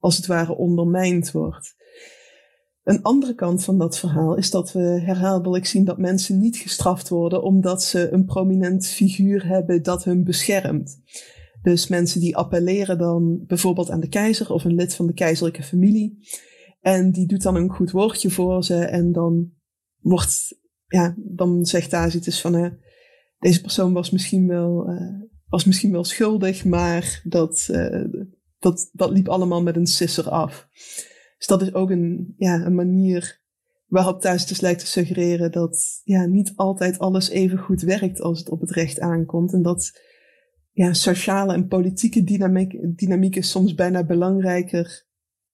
[0.03, 1.75] als het ware ondermijnd wordt.
[2.83, 7.09] Een andere kant van dat verhaal is dat we herhaaldelijk zien dat mensen niet gestraft
[7.09, 11.01] worden omdat ze een prominent figuur hebben dat hun beschermt.
[11.61, 15.63] Dus mensen die appelleren dan bijvoorbeeld aan de keizer of een lid van de keizerlijke
[15.63, 16.17] familie.
[16.81, 19.51] En die doet dan een goed woordje voor ze en dan
[19.99, 22.71] wordt, ja, dan zegt Tacitus van, uh,
[23.39, 28.03] deze persoon was misschien wel, uh, was misschien wel schuldig, maar dat, uh,
[28.63, 30.67] dat, dat liep allemaal met een sisser af.
[31.37, 33.41] Dus dat is ook een, ja, een manier
[33.85, 38.49] waarop Tacitus lijkt te suggereren dat ja, niet altijd alles even goed werkt als het
[38.49, 39.53] op het recht aankomt.
[39.53, 40.01] En dat
[40.71, 45.05] ja, sociale en politieke dynamiek, dynamieken soms bijna belangrijker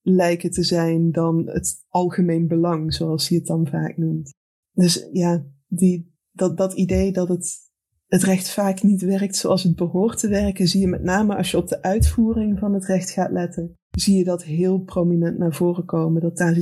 [0.02, 4.34] lijken te zijn dan het algemeen belang, zoals hij het dan vaak noemt.
[4.72, 7.69] Dus ja, die, dat, dat idee dat het,
[8.10, 11.50] het recht vaak niet werkt zoals het behoort te werken, zie je met name als
[11.50, 13.78] je op de uitvoering van het recht gaat letten.
[13.90, 16.54] Zie je dat heel prominent naar voren komen, dat daar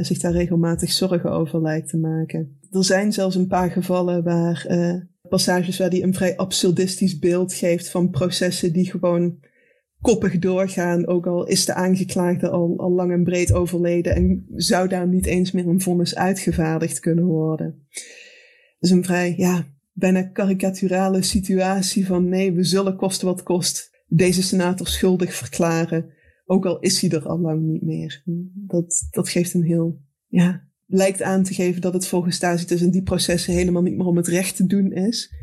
[0.00, 2.58] zich daar regelmatig zorgen over lijkt te maken.
[2.70, 4.94] Er zijn zelfs een paar gevallen waar uh,
[5.28, 9.38] passages waar hij een vrij absurdistisch beeld geeft van processen die gewoon
[10.00, 14.88] koppig doorgaan, ook al is de aangeklaagde al, al lang en breed overleden en zou
[14.88, 17.86] daar niet eens meer een vonnis uitgevaardigd kunnen worden.
[18.78, 19.66] Dus een vrij, ja,
[19.98, 26.66] bijna karikaturale situatie van nee, we zullen kosten wat kost deze senator schuldig verklaren, ook
[26.66, 28.22] al is hij er al lang niet meer.
[28.54, 32.90] Dat, dat geeft een heel, ja, lijkt aan te geven dat het volgens Tacitus in
[32.90, 35.34] die processen helemaal niet meer om het recht te doen is,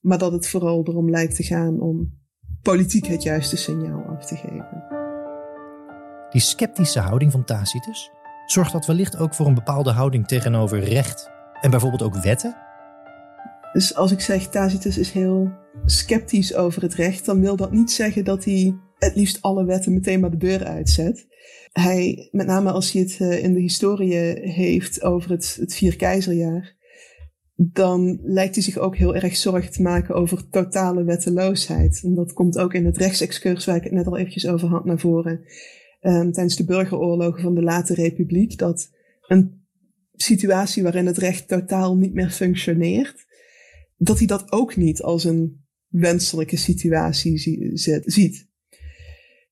[0.00, 2.18] maar dat het vooral erom lijkt te gaan om
[2.62, 4.86] politiek het juiste signaal af te geven.
[6.30, 8.10] Die sceptische houding van Tacitus
[8.46, 11.30] zorgt dat wellicht ook voor een bepaalde houding tegenover recht
[11.60, 12.67] en bijvoorbeeld ook wetten?
[13.72, 15.50] Dus als ik zeg Tacitus is heel
[15.84, 19.92] sceptisch over het recht, dan wil dat niet zeggen dat hij het liefst alle wetten
[19.92, 21.26] meteen maar de deur uitzet.
[21.72, 25.96] Hij, met name als hij het eh, in de historie heeft over het, het vier
[25.96, 26.76] keizerjaar,
[27.60, 32.00] dan lijkt hij zich ook heel erg zorgen te maken over totale wetteloosheid.
[32.04, 34.84] En dat komt ook in het rechtsexcurs waar ik het net al eventjes over had
[34.84, 35.40] naar voren.
[36.00, 38.90] Um, tijdens de burgeroorlogen van de late republiek, dat
[39.26, 39.62] een
[40.14, 43.26] situatie waarin het recht totaal niet meer functioneert,
[43.98, 47.38] dat hij dat ook niet als een wenselijke situatie
[48.04, 48.48] ziet.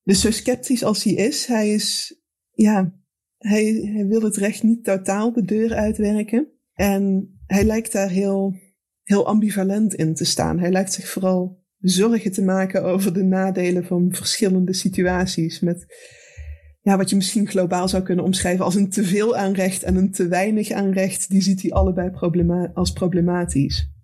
[0.03, 2.19] Dus zo sceptisch als hij is, hij is,
[2.51, 2.93] ja,
[3.37, 6.47] hij, hij wil het recht niet totaal de deur uitwerken.
[6.73, 8.55] En hij lijkt daar heel,
[9.03, 10.59] heel ambivalent in te staan.
[10.59, 15.59] Hij lijkt zich vooral zorgen te maken over de nadelen van verschillende situaties.
[15.59, 15.85] Met
[16.81, 20.11] ja, wat je misschien globaal zou kunnen omschrijven als een teveel aan recht en een
[20.11, 21.29] te weinig aan recht.
[21.29, 22.11] Die ziet hij allebei
[22.73, 23.96] als problematisch.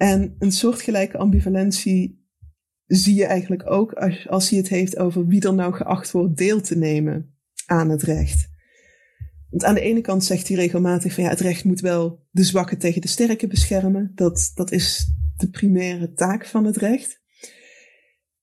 [0.00, 2.24] En een soortgelijke ambivalentie
[2.86, 6.36] zie je eigenlijk ook als, als hij het heeft over wie er nou geacht wordt
[6.36, 7.34] deel te nemen
[7.66, 8.48] aan het recht.
[9.50, 12.44] Want aan de ene kant zegt hij regelmatig van ja, het recht moet wel de
[12.44, 14.12] zwakke tegen de sterke beschermen.
[14.14, 17.20] Dat, dat is de primaire taak van het recht.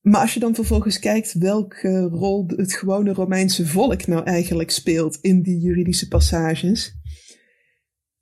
[0.00, 5.18] Maar als je dan vervolgens kijkt welke rol het gewone Romeinse volk nou eigenlijk speelt
[5.20, 6.94] in die juridische passages,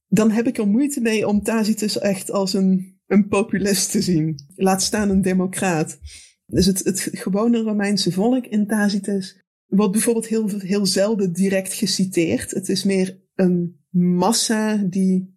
[0.06, 4.38] dan heb ik er moeite mee om Tacitus echt als een, een populist te zien.
[4.54, 5.98] Laat staan een democraat.
[6.46, 12.50] Dus het, het gewone Romeinse volk in Tacitus wordt bijvoorbeeld heel, heel zelden direct geciteerd.
[12.50, 15.34] Het is meer een massa die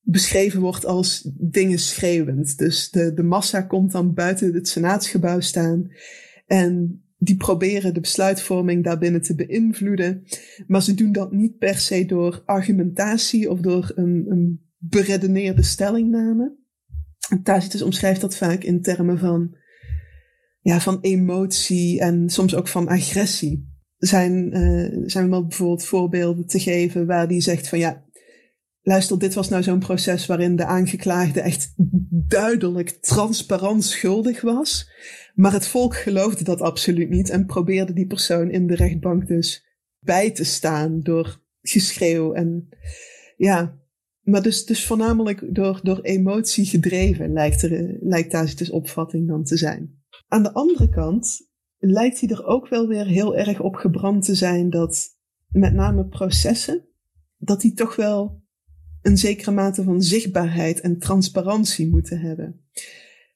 [0.00, 2.58] beschreven wordt als dingen schreeuwend.
[2.58, 5.90] Dus de, de massa komt dan buiten het senaatsgebouw staan
[6.46, 10.22] en die proberen de besluitvorming daarbinnen te beïnvloeden.
[10.66, 16.56] Maar ze doen dat niet per se door argumentatie of door een, een beredeneerde stellingname.
[17.42, 19.56] Tacitus omschrijft dat vaak in termen van,
[20.60, 23.76] ja, van emotie en soms ook van agressie.
[23.96, 28.04] Zijn, uh, zijn wel bijvoorbeeld voorbeelden te geven waar hij zegt van ja,
[28.82, 31.72] luister, dit was nou zo'n proces waarin de aangeklaagde echt
[32.28, 34.90] duidelijk transparant schuldig was.
[35.34, 39.66] Maar het volk geloofde dat absoluut niet en probeerde die persoon in de rechtbank dus
[39.98, 42.68] bij te staan door geschreeuw en
[43.36, 43.77] ja.
[44.30, 49.56] Maar dus, dus voornamelijk door, door emotie gedreven lijkt, er, lijkt Tacitus opvatting dan te
[49.56, 50.02] zijn.
[50.26, 51.48] Aan de andere kant
[51.78, 55.16] lijkt hij er ook wel weer heel erg op gebrand te zijn dat
[55.48, 56.84] met name processen,
[57.36, 58.42] dat die toch wel
[59.02, 62.60] een zekere mate van zichtbaarheid en transparantie moeten hebben.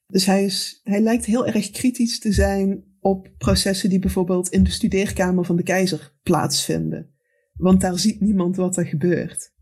[0.07, 4.63] Dus hij, is, hij lijkt heel erg kritisch te zijn op processen die bijvoorbeeld in
[4.63, 7.13] de studeerkamer van de keizer plaatsvinden.
[7.53, 9.52] Want daar ziet niemand wat er gebeurt.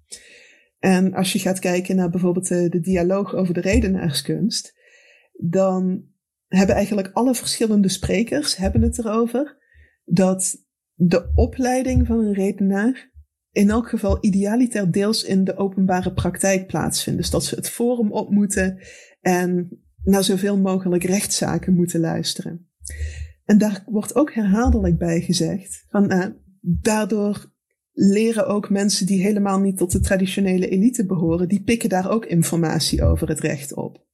[0.82, 4.74] En als je gaat kijken naar bijvoorbeeld de, de dialoog over de redenaarskunst,
[5.34, 6.04] dan
[6.48, 9.58] hebben eigenlijk alle verschillende sprekers hebben het erover
[10.04, 10.58] dat
[10.94, 13.12] de opleiding van een redenaar
[13.52, 17.20] in elk geval idealiter deels in de openbare praktijk plaatsvindt.
[17.20, 18.80] Dus dat ze het forum op moeten
[19.20, 22.70] en naar zoveel mogelijk rechtszaken moeten luisteren.
[23.46, 26.26] En daar wordt ook herhaaldelijk bij gezegd van uh,
[26.62, 27.51] daardoor
[27.94, 32.26] leren ook mensen die helemaal niet tot de traditionele elite behoren, die pikken daar ook
[32.26, 34.06] informatie over het recht op.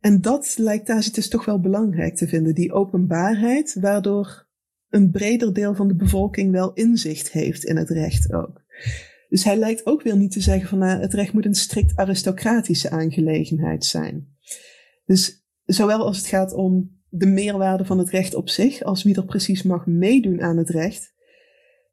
[0.00, 4.46] En dat lijkt Tacitus toch wel belangrijk te vinden, die openbaarheid, waardoor
[4.88, 8.64] een breder deel van de bevolking wel inzicht heeft in het recht ook.
[9.28, 11.96] Dus hij lijkt ook weer niet te zeggen van nou, het recht moet een strikt
[11.96, 14.36] aristocratische aangelegenheid zijn.
[15.04, 19.16] Dus zowel als het gaat om de meerwaarde van het recht op zich, als wie
[19.16, 21.14] er precies mag meedoen aan het recht,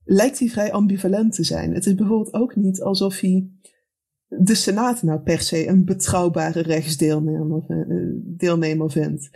[0.04, 1.74] lijkt hij vrij ambivalent te zijn.
[1.74, 3.50] Het is bijvoorbeeld ook niet alsof hij
[4.28, 7.66] de Senaat nou per se een betrouwbare rechtsdeelnemer
[8.40, 9.30] eh, vindt.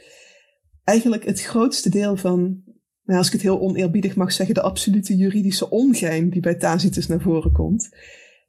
[0.84, 2.64] Eigenlijk het grootste deel van
[3.04, 7.08] nou, als ik het heel oneerbiedig mag zeggen, de absolute juridische ongein die bij Tacitus
[7.08, 7.90] naar voren komt,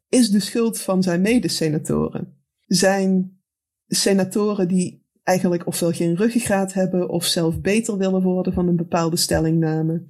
[0.08, 2.36] is de schuld van zijn medesenatoren.
[2.66, 3.40] Zijn
[3.86, 9.16] senatoren die eigenlijk ofwel geen ruggengraat hebben of zelf beter willen worden van een bepaalde
[9.16, 10.06] stellingname.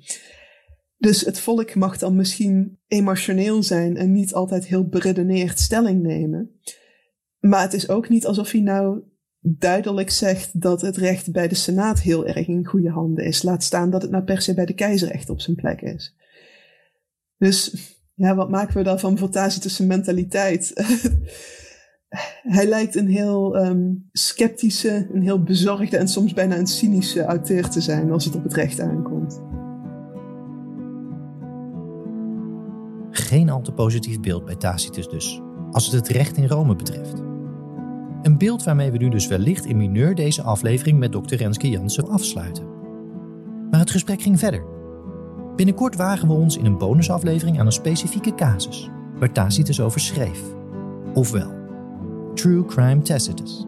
[0.98, 6.50] Dus het volk mag dan misschien emotioneel zijn en niet altijd heel beredeneerd stelling nemen.
[7.38, 9.02] Maar het is ook niet alsof hij nou
[9.40, 13.42] duidelijk zegt dat het recht bij de Senaat heel erg in goede handen is.
[13.42, 16.16] Laat staan dat het nou per se bij de keizer echt op zijn plek is.
[17.36, 17.74] Dus
[18.14, 20.72] ja, wat maken we daarvan voor Tacitus' mentaliteit?
[22.42, 27.68] Hij lijkt een heel um, sceptische, een heel bezorgde en soms bijna een cynische auteur
[27.68, 29.57] te zijn als het op het recht aankomt.
[33.28, 37.18] Geen al te positief beeld bij Tacitus dus, als het het recht in Rome betreft.
[38.22, 41.34] Een beeld waarmee we nu dus wellicht in mineur deze aflevering met Dr.
[41.34, 42.66] Renske Jansen afsluiten.
[43.70, 44.64] Maar het gesprek ging verder.
[45.56, 50.42] Binnenkort wagen we ons in een bonusaflevering aan een specifieke casus, waar Tacitus over schreef.
[51.14, 51.52] Ofwel,
[52.34, 53.67] True Crime Tacitus.